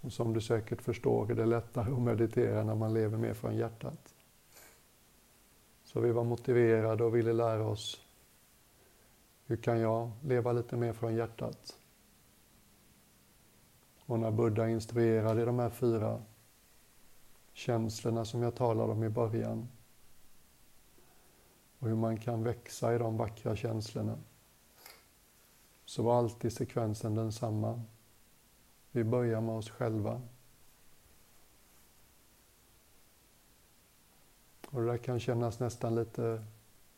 Och 0.00 0.12
som 0.12 0.32
du 0.32 0.40
säkert 0.40 0.82
förstår 0.82 1.30
är 1.30 1.34
det 1.34 1.46
lättare 1.46 1.92
att 1.92 2.00
meditera 2.00 2.64
när 2.64 2.74
man 2.74 2.94
lever 2.94 3.18
mer 3.18 3.34
från 3.34 3.56
hjärtat. 3.56 4.15
Så 5.96 6.00
vi 6.00 6.12
var 6.12 6.24
motiverade 6.24 7.04
och 7.04 7.16
ville 7.16 7.32
lära 7.32 7.66
oss 7.66 8.00
hur 9.46 9.56
kan 9.56 9.80
jag 9.80 10.10
leva 10.22 10.52
lite 10.52 10.76
mer 10.76 10.92
från 10.92 11.14
hjärtat? 11.14 11.76
Och 14.06 14.18
när 14.18 14.30
Buddha 14.30 14.68
instruerade 14.68 15.44
de 15.44 15.58
här 15.58 15.70
fyra 15.70 16.22
känslorna 17.52 18.24
som 18.24 18.42
jag 18.42 18.54
talade 18.54 18.92
om 18.92 19.04
i 19.04 19.08
början 19.08 19.68
och 21.78 21.88
hur 21.88 21.96
man 21.96 22.16
kan 22.16 22.42
växa 22.42 22.94
i 22.94 22.98
de 22.98 23.16
vackra 23.16 23.56
känslorna 23.56 24.18
så 25.84 26.02
var 26.02 26.18
alltid 26.18 26.52
sekvensen 26.52 27.14
densamma. 27.14 27.82
Vi 28.90 29.04
börjar 29.04 29.40
med 29.40 29.54
oss 29.54 29.70
själva. 29.70 30.22
Och 34.76 34.82
det 34.82 34.88
där 34.88 34.98
kan 34.98 35.20
kännas 35.20 35.60
nästan 35.60 35.94
lite 35.94 36.44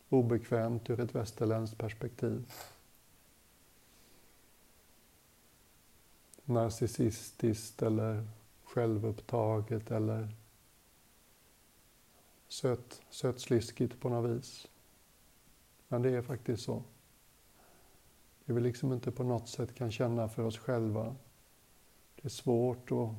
obekvämt 0.09 0.91
ur 0.91 1.01
ett 1.01 1.15
västerländskt 1.15 1.79
perspektiv. 1.79 2.53
Narcissistiskt 6.45 7.83
eller 7.83 8.29
självupptaget 8.65 9.91
eller 9.91 10.29
söt, 12.49 13.03
sötsliskigt 13.11 14.01
på 14.01 14.09
något 14.09 14.31
vis. 14.31 14.69
Men 15.89 16.03
det 16.03 16.11
är 16.11 16.23
faktiskt 16.23 16.63
så. 16.63 16.83
Det 18.45 18.53
vi 18.53 18.61
liksom 18.61 18.93
inte 18.93 19.11
på 19.11 19.25
något 19.25 19.49
sätt 19.49 19.75
kan 19.75 19.91
känna 19.91 20.29
för 20.29 20.43
oss 20.43 20.59
själva. 20.59 21.17
Det 22.15 22.25
är 22.25 22.29
svårt 22.31 22.93
att 22.93 23.15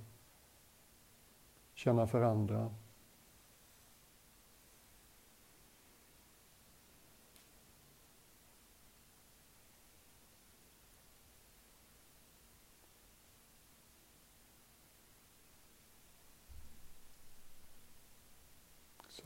känna 1.74 2.08
för 2.08 2.22
andra. 2.22 2.74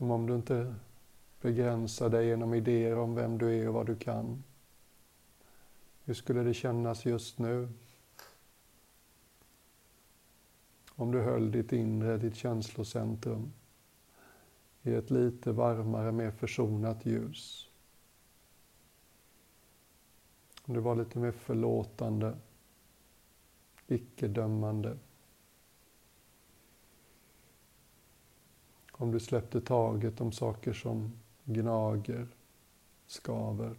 Som 0.04 0.10
om 0.10 0.26
du 0.26 0.34
inte 0.34 0.74
begränsar 1.40 2.08
dig 2.08 2.26
genom 2.26 2.54
idéer 2.54 2.98
om 2.98 3.14
vem 3.14 3.38
du 3.38 3.58
är 3.58 3.68
och 3.68 3.74
vad 3.74 3.86
du 3.86 3.96
kan. 3.96 4.44
Hur 6.04 6.14
skulle 6.14 6.42
det 6.42 6.54
kännas 6.54 7.04
just 7.04 7.38
nu? 7.38 7.68
Om 10.94 11.12
du 11.12 11.20
höll 11.20 11.50
ditt 11.50 11.72
inre, 11.72 12.18
ditt 12.18 12.36
känslocentrum 12.36 13.52
i 14.82 14.94
ett 14.94 15.10
lite 15.10 15.52
varmare, 15.52 16.12
mer 16.12 16.30
försonat 16.30 17.06
ljus. 17.06 17.70
Om 20.64 20.74
du 20.74 20.80
var 20.80 20.96
lite 20.96 21.18
mer 21.18 21.32
förlåtande, 21.32 22.36
icke-dömande. 23.86 24.98
Om 29.04 29.12
du 29.12 29.20
släppte 29.20 29.60
taget 29.60 30.20
om 30.20 30.32
saker 30.32 30.72
som 30.72 31.12
gnager, 31.44 32.28
skaver. 33.06 33.76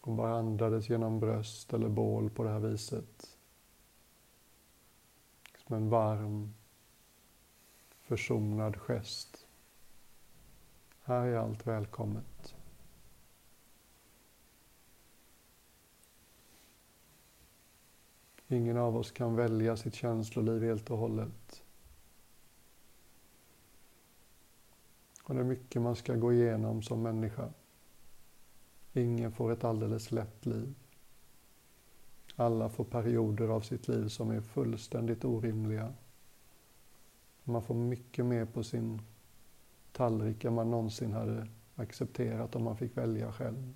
Hon 0.00 0.16
bara 0.16 0.34
andades 0.34 0.88
genom 0.88 1.20
bröst 1.20 1.72
eller 1.72 1.88
bål 1.88 2.30
på 2.30 2.44
det 2.44 2.50
här 2.50 2.58
viset. 2.58 3.36
Som 5.66 5.76
en 5.76 5.88
varm, 5.88 6.54
försonad 8.00 8.76
gest. 8.76 9.46
Här 11.02 11.26
är 11.26 11.36
allt 11.36 11.66
välkommet. 11.66 12.54
Ingen 18.52 18.76
av 18.76 18.96
oss 18.96 19.10
kan 19.10 19.36
välja 19.36 19.76
sitt 19.76 19.94
känsloliv 19.94 20.62
helt 20.62 20.90
och 20.90 20.98
hållet. 20.98 21.62
Och 25.22 25.34
det 25.34 25.40
är 25.40 25.44
mycket 25.44 25.82
man 25.82 25.96
ska 25.96 26.14
gå 26.14 26.32
igenom 26.32 26.82
som 26.82 27.02
människa. 27.02 27.48
Ingen 28.92 29.32
får 29.32 29.52
ett 29.52 29.64
alldeles 29.64 30.12
lätt 30.12 30.46
liv. 30.46 30.74
Alla 32.36 32.68
får 32.68 32.84
perioder 32.84 33.48
av 33.48 33.60
sitt 33.60 33.88
liv 33.88 34.08
som 34.08 34.30
är 34.30 34.40
fullständigt 34.40 35.24
orimliga. 35.24 35.92
Man 37.44 37.62
får 37.62 37.74
mycket 37.74 38.24
mer 38.24 38.44
på 38.44 38.62
sin 38.62 39.02
tallrik 39.92 40.44
än 40.44 40.54
man 40.54 40.70
någonsin 40.70 41.12
hade 41.12 41.48
accepterat 41.74 42.56
om 42.56 42.62
man 42.62 42.76
fick 42.76 42.96
välja 42.96 43.32
själv. 43.32 43.74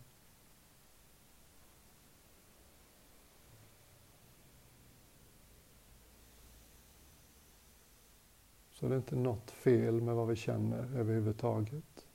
Så 8.80 8.88
det 8.88 8.94
är 8.94 8.96
inte 8.96 9.16
något 9.16 9.50
fel 9.50 10.00
med 10.02 10.14
vad 10.14 10.28
vi 10.28 10.36
känner 10.36 10.78
överhuvudtaget. 10.96 12.06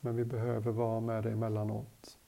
Men 0.00 0.16
vi 0.16 0.24
behöver 0.24 0.72
vara 0.72 1.00
med 1.00 1.22
det 1.22 1.30
emellanåt. 1.30 2.18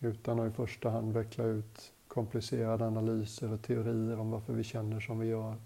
Utan 0.00 0.40
att 0.40 0.52
i 0.52 0.54
första 0.54 0.90
hand 0.90 1.12
veckla 1.12 1.44
ut 1.44 1.92
komplicerade 2.08 2.86
analyser 2.86 3.52
och 3.52 3.62
teorier 3.62 4.18
om 4.18 4.30
varför 4.30 4.52
vi 4.52 4.64
känner 4.64 5.00
som 5.00 5.18
vi 5.18 5.26
gör. 5.26 5.56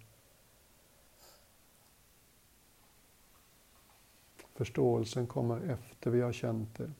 Förståelsen 4.55 5.27
kommer 5.27 5.61
efter 5.61 6.11
vi 6.11 6.21
har 6.21 6.33
känt 6.33 6.75
det. 6.79 6.93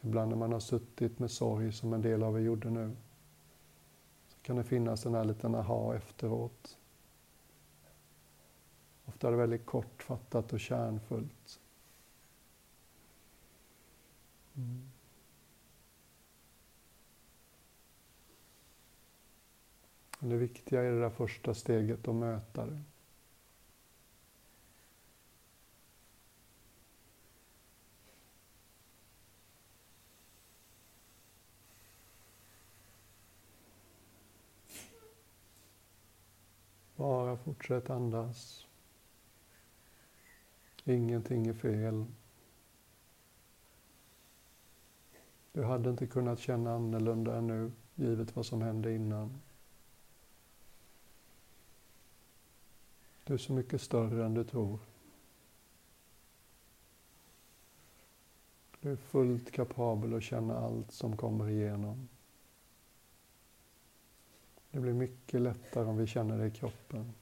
Ibland 0.00 0.28
när 0.28 0.36
man 0.36 0.52
har 0.52 0.60
suttit 0.60 1.18
med 1.18 1.30
sorg 1.30 1.72
som 1.72 1.92
en 1.92 2.02
del 2.02 2.22
av 2.22 2.36
er 2.36 2.40
gjorde 2.40 2.70
nu 2.70 2.96
kan 4.48 4.56
det 4.56 4.64
finnas 4.64 5.02
den 5.02 5.14
här 5.14 5.24
liten 5.24 5.54
aha 5.54 5.94
efteråt. 5.94 6.78
Ofta 9.04 9.26
är 9.26 9.30
det 9.30 9.36
väldigt 9.36 9.66
kortfattat 9.66 10.52
och 10.52 10.60
kärnfullt. 10.60 11.60
Mm. 14.56 14.90
Det 20.18 20.36
viktiga 20.36 20.82
är 20.82 20.90
det 20.92 21.00
där 21.00 21.10
första 21.10 21.54
steget 21.54 22.08
att 22.08 22.14
möta 22.14 22.66
det. 22.66 22.82
Bara 36.98 37.36
fortsätt 37.36 37.90
andas. 37.90 38.66
Ingenting 40.84 41.46
är 41.46 41.52
fel. 41.54 42.04
Du 45.52 45.64
hade 45.64 45.90
inte 45.90 46.06
kunnat 46.06 46.38
känna 46.38 46.74
annorlunda 46.74 47.36
än 47.36 47.46
nu, 47.46 47.72
givet 47.94 48.36
vad 48.36 48.46
som 48.46 48.62
hände 48.62 48.94
innan. 48.94 49.40
Du 53.24 53.34
är 53.34 53.38
så 53.38 53.52
mycket 53.52 53.80
större 53.80 54.24
än 54.24 54.34
du 54.34 54.44
tror. 54.44 54.78
Du 58.80 58.92
är 58.92 58.96
fullt 58.96 59.50
kapabel 59.50 60.14
att 60.14 60.22
känna 60.22 60.58
allt 60.58 60.92
som 60.92 61.16
kommer 61.16 61.48
igenom. 61.48 62.08
Det 64.70 64.80
blir 64.80 64.92
mycket 64.92 65.40
lättare 65.40 65.84
om 65.84 65.96
vi 65.96 66.06
känner 66.06 66.38
det 66.38 66.46
i 66.46 66.50
kroppen. 66.50 67.12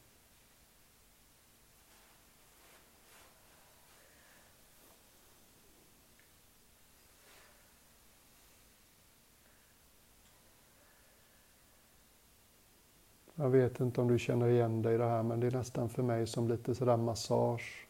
Jag 13.38 13.50
vet 13.50 13.80
inte 13.80 14.00
om 14.00 14.08
du 14.08 14.18
känner 14.18 14.48
igen 14.48 14.82
dig 14.82 14.94
i 14.94 14.98
det 14.98 15.04
här, 15.04 15.22
men 15.22 15.40
det 15.40 15.46
är 15.46 15.50
nästan 15.50 15.88
för 15.88 16.02
mig 16.02 16.26
som 16.26 16.48
lite 16.48 16.74
sådär 16.74 16.96
massage. 16.96 17.86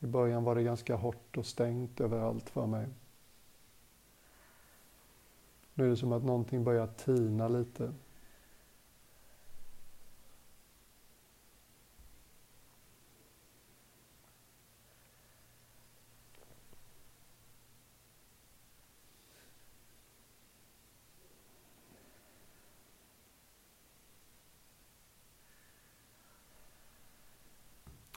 I 0.00 0.06
början 0.06 0.44
var 0.44 0.54
det 0.54 0.62
ganska 0.62 0.96
hårt 0.96 1.36
och 1.36 1.46
stängt 1.46 2.00
överallt 2.00 2.50
för 2.50 2.66
mig. 2.66 2.86
Nu 5.78 5.84
är 5.84 5.88
det 5.88 5.96
som 5.96 6.12
att 6.12 6.24
någonting 6.24 6.64
börjar 6.64 6.86
tina 6.86 7.48
lite. 7.48 7.92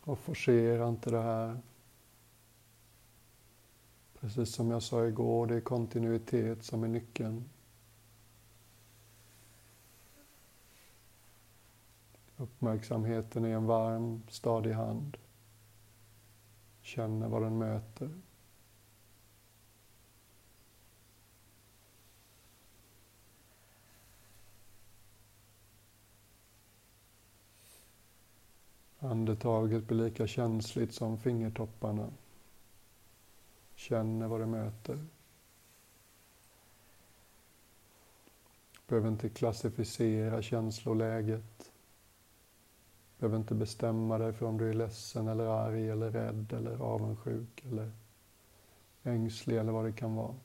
Och 0.01 0.19
forcera 0.19 0.87
inte 0.87 1.09
det 1.09 1.21
här. 1.21 1.57
Precis 4.19 4.55
som 4.55 4.71
jag 4.71 4.83
sa 4.83 5.07
igår, 5.07 5.47
det 5.47 5.55
är 5.55 5.61
kontinuitet 5.61 6.63
som 6.63 6.83
är 6.83 6.87
nyckeln. 6.87 7.49
Uppmärksamheten 12.37 13.45
är 13.45 13.49
en 13.49 13.65
varm, 13.65 14.21
stadig 14.29 14.73
hand. 14.73 15.17
Känner 16.81 17.27
vad 17.27 17.41
den 17.41 17.57
möter. 17.57 18.09
Andetaget 28.99 29.87
blir 29.87 29.97
lika 29.97 30.27
känsligt 30.27 30.93
som 30.93 31.17
fingertopparna. 31.17 32.09
Känner 33.79 34.27
vad 34.27 34.39
det 34.39 34.45
möter. 34.45 35.05
Behöver 38.87 39.09
inte 39.09 39.29
klassificera 39.29 40.41
känsloläget. 40.41 41.71
Behöver 43.17 43.37
inte 43.37 43.55
bestämma 43.55 44.17
dig 44.17 44.33
för 44.33 44.45
om 44.45 44.57
du 44.57 44.69
är 44.69 44.73
ledsen 44.73 45.27
eller 45.27 45.45
arg 45.45 45.89
eller 45.89 46.11
rädd 46.11 46.53
eller 46.53 46.77
avundsjuk 46.81 47.65
eller 47.65 47.91
ängslig 49.03 49.57
eller 49.57 49.71
vad 49.71 49.85
det 49.85 49.91
kan 49.91 50.15
vara. 50.15 50.35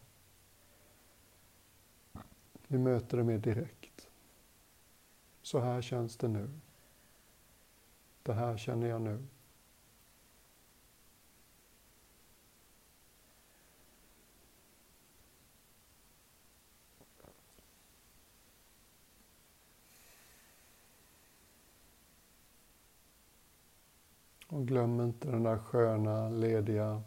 Vi 2.67 2.79
möter 2.79 3.17
det 3.17 3.25
mer 3.25 3.39
direkt. 3.39 4.09
Så 5.43 5.61
här 5.61 5.83
känns 5.83 6.17
det 6.17 6.29
nu. 6.29 6.51
Det 8.23 8.33
här 8.33 8.57
känner 8.57 8.87
jag 8.87 9.03
nu. 9.03 9.23
Och 24.55 24.67
glöm 24.67 25.01
inte 25.01 25.31
den 25.31 25.43
där 25.43 25.59
sköna, 25.59 26.29
lediga, 26.29 27.03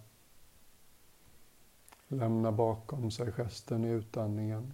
lämna 2.08 2.52
bakom 2.52 3.12
sig 3.12 3.32
gesten 3.32 3.86
i 3.86 3.90
utandningen. 3.90 4.74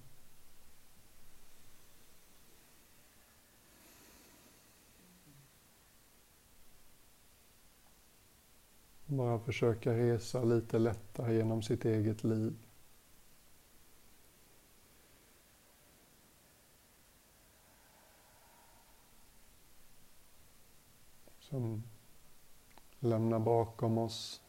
Bara 9.06 9.40
försöka 9.40 9.94
resa 9.94 10.44
lite 10.44 10.80
lättare 10.80 11.36
genom 11.36 11.62
sitt 11.62 11.86
eget 11.86 12.24
liv. 12.24 12.56
Som 21.40 21.84
Lämna 23.04 23.40
bakom 23.40 23.98
oss 23.98 24.42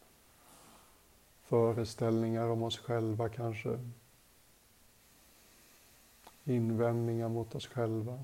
föreställningar 1.43 2.47
om 2.49 2.63
oss 2.63 2.77
själva 2.77 3.29
kanske. 3.29 3.79
Invändningar 6.43 7.29
mot 7.29 7.55
oss 7.55 7.67
själva. 7.67 8.23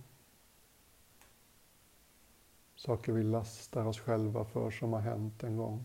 Saker 2.76 3.12
vi 3.12 3.24
lastar 3.24 3.86
oss 3.86 4.00
själva 4.00 4.46
för 4.46 4.72
som 4.72 4.94
har 4.94 5.00
hänt 5.00 5.44
en 5.44 5.58
gång. 5.58 5.84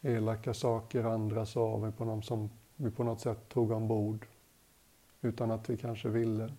elaka 0.00 0.54
saker 0.54 1.04
andra 1.04 1.46
sa 1.46 1.76
vi 1.76 1.92
på 1.92 2.04
någon 2.04 2.22
som 2.22 2.50
vi 2.76 2.90
på 2.90 3.04
något 3.04 3.20
sätt 3.20 3.48
tog 3.48 3.70
ombord 3.70 4.26
utan 5.20 5.50
att 5.50 5.70
vi 5.70 5.76
kanske 5.76 6.08
ville. 6.08 6.52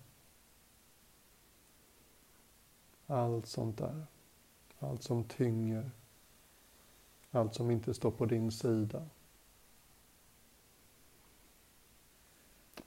Allt 3.08 3.46
sånt 3.46 3.78
där. 3.78 4.06
Allt 4.80 5.04
som 5.04 5.24
tynger. 5.24 5.92
Allt 7.32 7.56
som 7.56 7.72
inte 7.72 7.94
står 7.94 8.12
på 8.12 8.26
din 8.26 8.52
sida. 8.52 9.06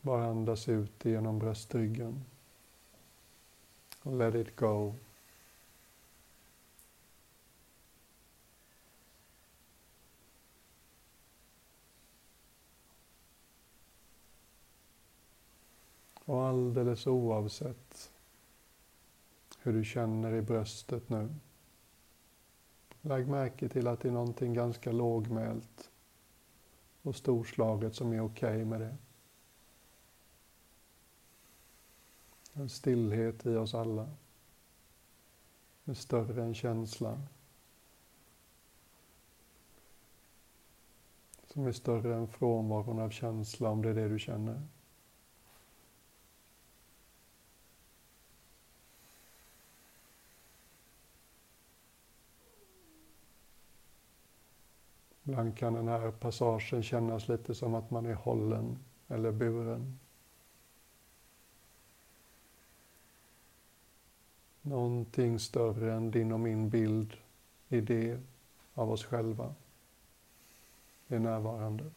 Bara 0.01 0.25
andas 0.25 0.69
ut 0.69 1.05
genom 1.05 1.39
bröstryggen. 1.39 2.25
let 4.03 4.35
it 4.35 4.57
go. 4.57 4.95
Och 16.25 16.43
alldeles 16.47 17.07
oavsett 17.07 18.11
hur 19.63 19.73
du 19.73 19.85
känner 19.85 20.33
i 20.33 20.43
bröstet 20.43 21.09
nu. 21.09 21.35
Lägg 23.01 23.29
märke 23.29 23.69
till 23.69 23.87
att 23.87 24.01
det 24.01 24.09
är 24.09 24.13
någonting 24.13 24.55
ganska 24.55 24.93
lågmält 24.93 25.91
och 27.03 27.17
storslaget 27.17 27.95
som 27.95 28.13
är 28.13 28.21
okej 28.21 28.55
okay 28.55 28.65
med 28.65 28.81
det. 28.81 28.97
En 32.53 32.69
stillhet 32.69 33.47
i 33.47 33.57
oss 33.57 33.75
alla. 33.75 34.09
En 35.85 35.95
större 35.95 36.43
än 36.43 36.55
känslan. 36.55 37.27
Som 41.47 41.67
är 41.67 41.73
större 41.73 42.15
än 42.15 42.29
frånvaron 42.29 42.99
av 42.99 43.11
känsla 43.11 43.71
om 43.71 43.83
det 43.83 43.91
är 43.91 43.95
det 43.95 44.09
du 44.09 44.19
känner. 44.19 44.63
Ibland 55.31 55.57
kan 55.57 55.75
den 55.75 55.89
här 55.89 56.11
passagen 56.11 56.83
kännas 56.83 57.29
lite 57.29 57.55
som 57.55 57.75
att 57.75 57.91
man 57.91 58.07
är 58.07 58.15
hållen 58.15 58.79
eller 59.09 59.33
buren. 59.33 59.99
Någonting 64.63 65.39
större 65.39 65.95
än 65.95 66.11
din 66.11 66.33
och 66.33 66.41
min 66.41 66.71
bild, 66.71 67.17
idé 67.69 68.21
av 68.75 68.91
oss 68.91 69.05
själva 69.05 69.55
är 71.09 71.19
närvarande. 71.19 71.91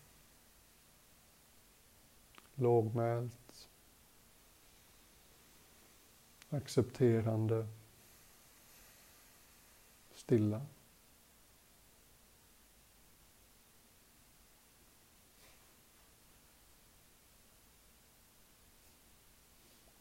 Lågmält, 2.55 3.67
accepterande, 6.49 7.67
stilla. 10.15 10.61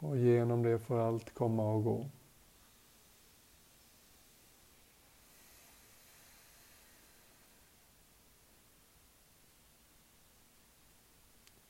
Och 0.02 0.16
genom 0.18 0.62
det 0.62 0.78
får 0.78 0.98
allt 0.98 1.34
komma 1.34 1.72
och 1.72 1.84
gå. 1.84 2.06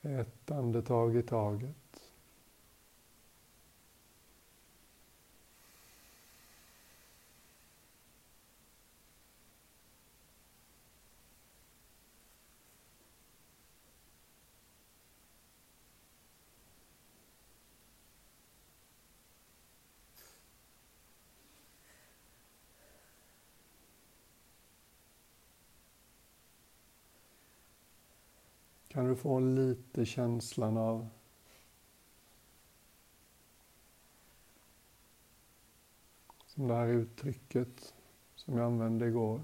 Ett 0.03 0.51
andetag 0.51 1.17
i 1.17 1.23
taget. 1.23 1.82
Kan 29.03 29.09
du 29.09 29.17
få 29.17 29.41
lite 29.41 30.05
känslan 30.07 30.77
av 30.77 31.09
som 36.47 36.69
det 36.69 36.75
här 36.75 36.87
uttrycket 36.87 37.95
som 38.35 38.57
jag 38.57 38.67
använde 38.67 39.07
igår. 39.07 39.41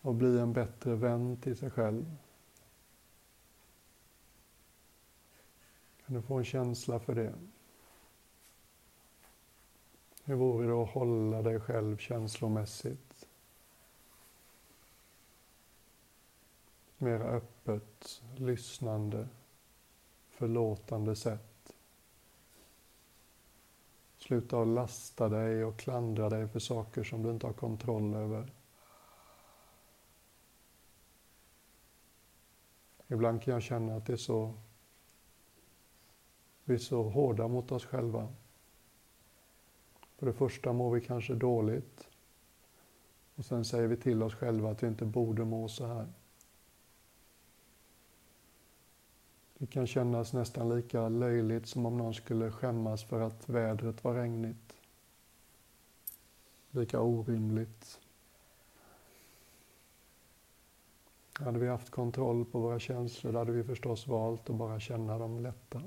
Och 0.00 0.14
bli 0.14 0.38
en 0.38 0.52
bättre 0.52 0.94
vän 0.94 1.36
till 1.36 1.56
sig 1.56 1.70
själv. 1.70 2.16
Kan 6.06 6.16
du 6.16 6.22
få 6.22 6.34
en 6.34 6.44
känsla 6.44 7.00
för 7.00 7.14
det? 7.14 7.34
Hur 10.24 10.34
vore 10.34 10.66
det 10.66 10.82
att 10.82 10.90
hålla 10.90 11.42
dig 11.42 11.60
själv 11.60 11.96
känslomässigt? 11.96 13.26
mera 17.04 17.40
öppet, 17.66 18.22
lyssnande, 18.36 19.28
förlåtande 20.30 21.16
sätt. 21.16 21.76
Sluta 24.16 24.60
att 24.60 24.68
lasta 24.68 25.28
dig 25.28 25.64
och 25.64 25.76
klandra 25.76 26.28
dig 26.28 26.48
för 26.48 26.58
saker 26.58 27.04
som 27.04 27.22
du 27.22 27.30
inte 27.30 27.46
har 27.46 27.52
kontroll 27.52 28.14
över. 28.14 28.52
Ibland 33.08 33.42
kan 33.42 33.54
jag 33.54 33.62
känna 33.62 33.96
att 33.96 34.06
det 34.06 34.12
är 34.12 34.16
så, 34.16 34.54
vi 36.64 36.74
är 36.74 36.78
så 36.78 37.02
hårda 37.02 37.48
mot 37.48 37.72
oss 37.72 37.84
själva. 37.84 38.28
För 40.16 40.26
det 40.26 40.32
första 40.32 40.72
mår 40.72 40.94
vi 40.94 41.00
kanske 41.00 41.34
dåligt 41.34 42.08
och 43.34 43.44
sen 43.44 43.64
säger 43.64 43.88
vi 43.88 43.96
till 43.96 44.22
oss 44.22 44.34
själva 44.34 44.70
att 44.70 44.82
vi 44.82 44.86
inte 44.86 45.04
borde 45.04 45.44
må 45.44 45.68
så 45.68 45.86
här. 45.86 46.12
Det 49.64 49.68
kan 49.68 49.86
kännas 49.86 50.32
nästan 50.32 50.76
lika 50.76 51.08
löjligt 51.08 51.66
som 51.66 51.86
om 51.86 51.98
någon 51.98 52.14
skulle 52.14 52.50
skämmas 52.50 53.04
för 53.04 53.20
att 53.20 53.48
vädret 53.48 54.04
var 54.04 54.14
regnigt. 54.14 54.76
Lika 56.70 57.00
orimligt. 57.00 58.00
Hade 61.32 61.58
vi 61.58 61.68
haft 61.68 61.90
kontroll 61.90 62.44
på 62.44 62.58
våra 62.58 62.78
känslor 62.78 63.32
hade 63.32 63.52
vi 63.52 63.64
förstås 63.64 64.06
valt 64.06 64.50
att 64.50 64.56
bara 64.56 64.80
känna 64.80 65.18
dem 65.18 65.38
lätta, 65.38 65.82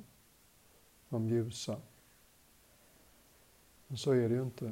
de 1.09 1.29
ljusa. 1.29 1.81
Men 3.87 3.97
så 3.97 4.11
är 4.11 4.29
det 4.29 4.35
ju 4.35 4.43
inte. 4.43 4.71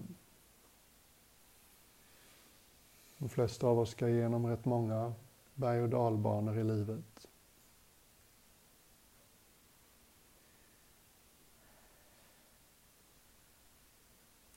De 3.18 3.30
flesta 3.30 3.68
av 3.68 3.80
oss 3.80 3.90
ska 3.90 4.10
igenom 4.10 4.48
rätt 4.48 4.66
många 4.66 5.14
berg 5.56 5.82
och 5.82 5.90
dalbanor 5.90 6.58
i 6.58 6.64
livet. 6.64 7.28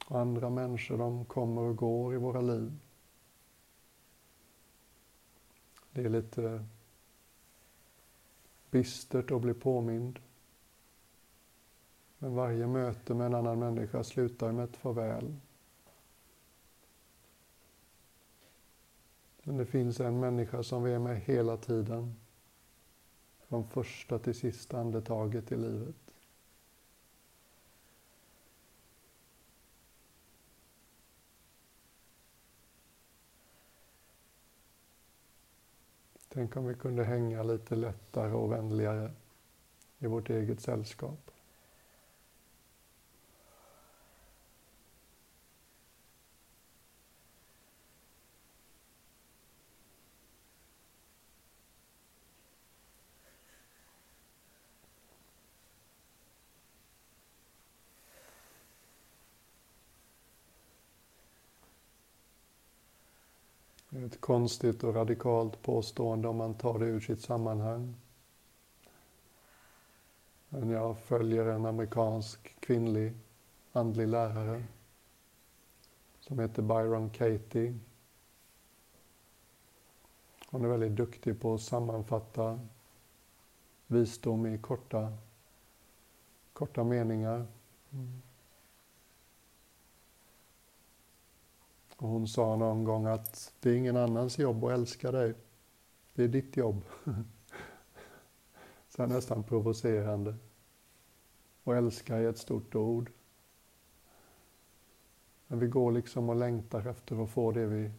Andra 0.08 0.50
människor, 0.50 0.98
de 0.98 1.24
kommer 1.24 1.62
och 1.62 1.76
går 1.76 2.14
i 2.14 2.16
våra 2.16 2.40
liv. 2.40 2.72
Det 5.92 6.04
är 6.04 6.08
lite 6.08 6.64
bistert 8.70 9.30
att 9.30 9.40
bli 9.42 9.54
påmind. 9.54 10.18
Men 12.18 12.34
varje 12.34 12.66
möte 12.66 13.14
med 13.14 13.26
en 13.26 13.34
annan 13.34 13.58
människa 13.58 14.04
slutar 14.04 14.52
med 14.52 14.64
ett 14.64 14.76
farväl. 14.76 15.36
Men 19.42 19.56
det 19.56 19.66
finns 19.66 20.00
en 20.00 20.20
människa 20.20 20.62
som 20.62 20.82
vi 20.82 20.92
är 20.92 20.98
med 20.98 21.20
hela 21.20 21.56
tiden. 21.56 22.14
Från 23.38 23.64
första 23.64 24.18
till 24.18 24.34
sista 24.34 24.80
andetaget 24.80 25.52
i 25.52 25.56
livet. 25.56 25.96
Tänk 36.38 36.56
om 36.56 36.66
vi 36.66 36.74
kunde 36.74 37.04
hänga 37.04 37.42
lite 37.42 37.76
lättare 37.76 38.32
och 38.32 38.52
vänligare 38.52 39.10
i 39.98 40.06
vårt 40.06 40.30
eget 40.30 40.60
sällskap. 40.60 41.30
Ett 64.08 64.20
konstigt 64.20 64.84
och 64.84 64.94
radikalt 64.94 65.62
påstående 65.62 66.28
om 66.28 66.36
man 66.36 66.54
tar 66.54 66.78
det 66.78 66.86
ur 66.86 67.00
sitt 67.00 67.20
sammanhang. 67.20 67.94
Men 70.48 70.70
jag 70.70 70.98
följer 70.98 71.46
en 71.46 71.66
amerikansk 71.66 72.60
kvinnlig 72.60 73.14
andlig 73.72 74.08
lärare 74.08 74.64
som 76.20 76.38
heter 76.38 76.62
Byron 76.62 77.10
Katie. 77.10 77.78
Hon 80.50 80.64
är 80.64 80.68
väldigt 80.68 80.96
duktig 80.96 81.40
på 81.40 81.54
att 81.54 81.60
sammanfatta 81.60 82.60
visdom 83.86 84.46
i 84.46 84.58
korta, 84.58 85.12
korta 86.52 86.84
meningar. 86.84 87.46
Mm. 87.90 88.22
Och 91.98 92.08
hon 92.08 92.28
sa 92.28 92.56
någon 92.56 92.84
gång 92.84 93.06
att 93.06 93.54
det 93.60 93.70
är 93.70 93.74
ingen 93.74 93.96
annans 93.96 94.38
jobb 94.38 94.64
att 94.64 94.72
älska 94.72 95.12
dig. 95.12 95.34
Det 96.14 96.24
är 96.24 96.28
ditt 96.28 96.56
jobb. 96.56 96.84
Så 98.88 99.06
nästan 99.06 99.44
provocerande. 99.44 100.34
Och 101.62 101.76
älska 101.76 102.16
är 102.16 102.28
ett 102.28 102.38
stort 102.38 102.74
ord. 102.74 103.10
Men 105.46 105.58
vi 105.58 105.66
går 105.66 105.92
liksom 105.92 106.28
och 106.28 106.36
längtar 106.36 106.86
efter 106.86 107.24
att 107.24 107.30
få 107.30 107.52
det 107.52 107.66
vi, 107.66 107.90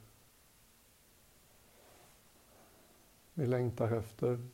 vi 3.34 3.46
längtar 3.46 3.92
efter. 3.92 4.48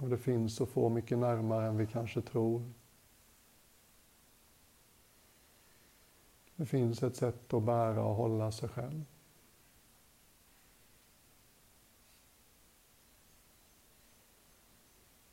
Och 0.00 0.08
det 0.08 0.18
finns 0.18 0.56
så 0.56 0.66
få 0.66 0.88
mycket 0.88 1.18
närmare 1.18 1.66
än 1.66 1.76
vi 1.76 1.86
kanske 1.86 2.22
tror. 2.22 2.72
Det 6.58 6.66
finns 6.66 7.02
ett 7.02 7.16
sätt 7.16 7.54
att 7.54 7.62
bära 7.62 8.04
och 8.04 8.14
hålla 8.14 8.52
sig 8.52 8.68
själv. 8.68 9.04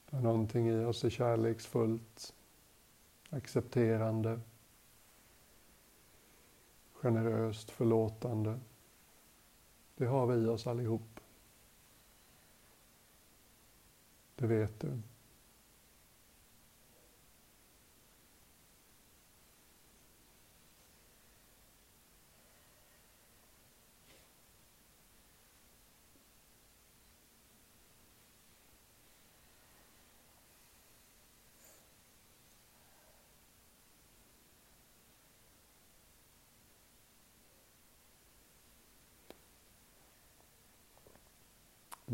Där 0.09 0.19
någonting 0.19 0.69
i 0.69 0.85
oss 0.85 1.03
är 1.03 1.09
kärleksfullt, 1.09 2.33
accepterande, 3.29 4.39
generöst, 6.93 7.71
förlåtande. 7.71 8.59
Det 9.95 10.05
har 10.05 10.27
vi 10.27 10.45
i 10.45 10.47
oss 10.47 10.67
allihop. 10.67 11.19
Det 14.35 14.47
vet 14.47 14.79
du. 14.79 15.01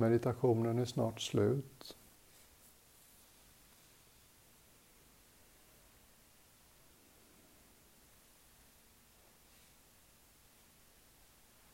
Meditationen 0.01 0.79
är 0.79 0.85
snart 0.85 1.21
slut. 1.21 1.97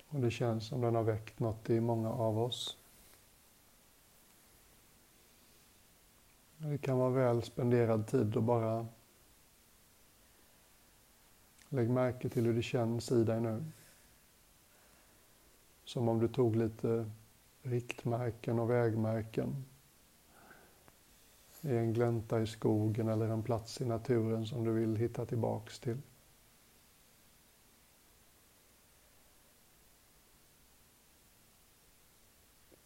Och 0.08 0.20
det 0.20 0.32
känns 0.32 0.68
som 0.68 0.82
den 0.82 0.96
har 0.96 1.04
väckt 1.04 1.40
något 1.40 1.70
i 1.70 1.80
många 1.80 2.10
av 2.10 2.40
oss. 2.40 2.78
Det 6.58 6.78
kan 6.78 6.98
vara 6.98 7.10
väl 7.10 7.44
spenderad 7.44 8.08
tid 8.08 8.38
att 8.38 8.44
bara 8.44 8.88
lägg 11.70 11.90
märke 11.90 12.30
till 12.30 12.46
hur 12.46 12.54
det 12.54 12.62
känns 12.62 13.12
i 13.12 13.24
dig 13.24 13.42
nu. 13.42 13.66
Som 15.84 16.10
om 16.10 16.20
du 16.20 16.28
tog 16.28 16.56
lite 16.56 17.12
riktmärken 17.70 18.60
och 18.60 18.70
vägmärken 18.70 19.66
i 21.62 21.76
en 21.78 21.94
glänta 21.94 22.42
i 22.42 22.48
skogen 22.48 23.08
eller 23.08 23.28
en 23.28 23.44
plats 23.44 23.82
i 23.82 23.86
naturen 23.86 24.46
som 24.46 24.64
du 24.64 24.72
vill 24.72 24.96
hitta 24.96 25.26
tillbaks 25.26 25.80
till. 25.80 25.98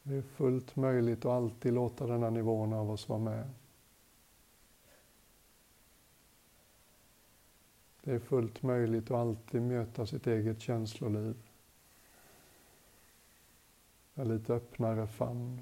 Det 0.03 0.15
är 0.15 0.21
fullt 0.21 0.75
möjligt 0.75 1.19
att 1.19 1.31
alltid 1.31 1.73
låta 1.73 2.07
den 2.07 2.23
här 2.23 2.31
nivån 2.31 2.73
av 2.73 2.91
oss 2.91 3.09
vara 3.09 3.19
med. 3.19 3.49
Det 8.03 8.11
är 8.11 8.19
fullt 8.19 8.63
möjligt 8.63 9.11
att 9.11 9.17
alltid 9.17 9.61
möta 9.61 10.05
sitt 10.05 10.27
eget 10.27 10.61
känsloliv 10.61 11.50
en 14.15 14.27
lite 14.27 14.53
öppnare 14.53 15.07
famn. 15.07 15.61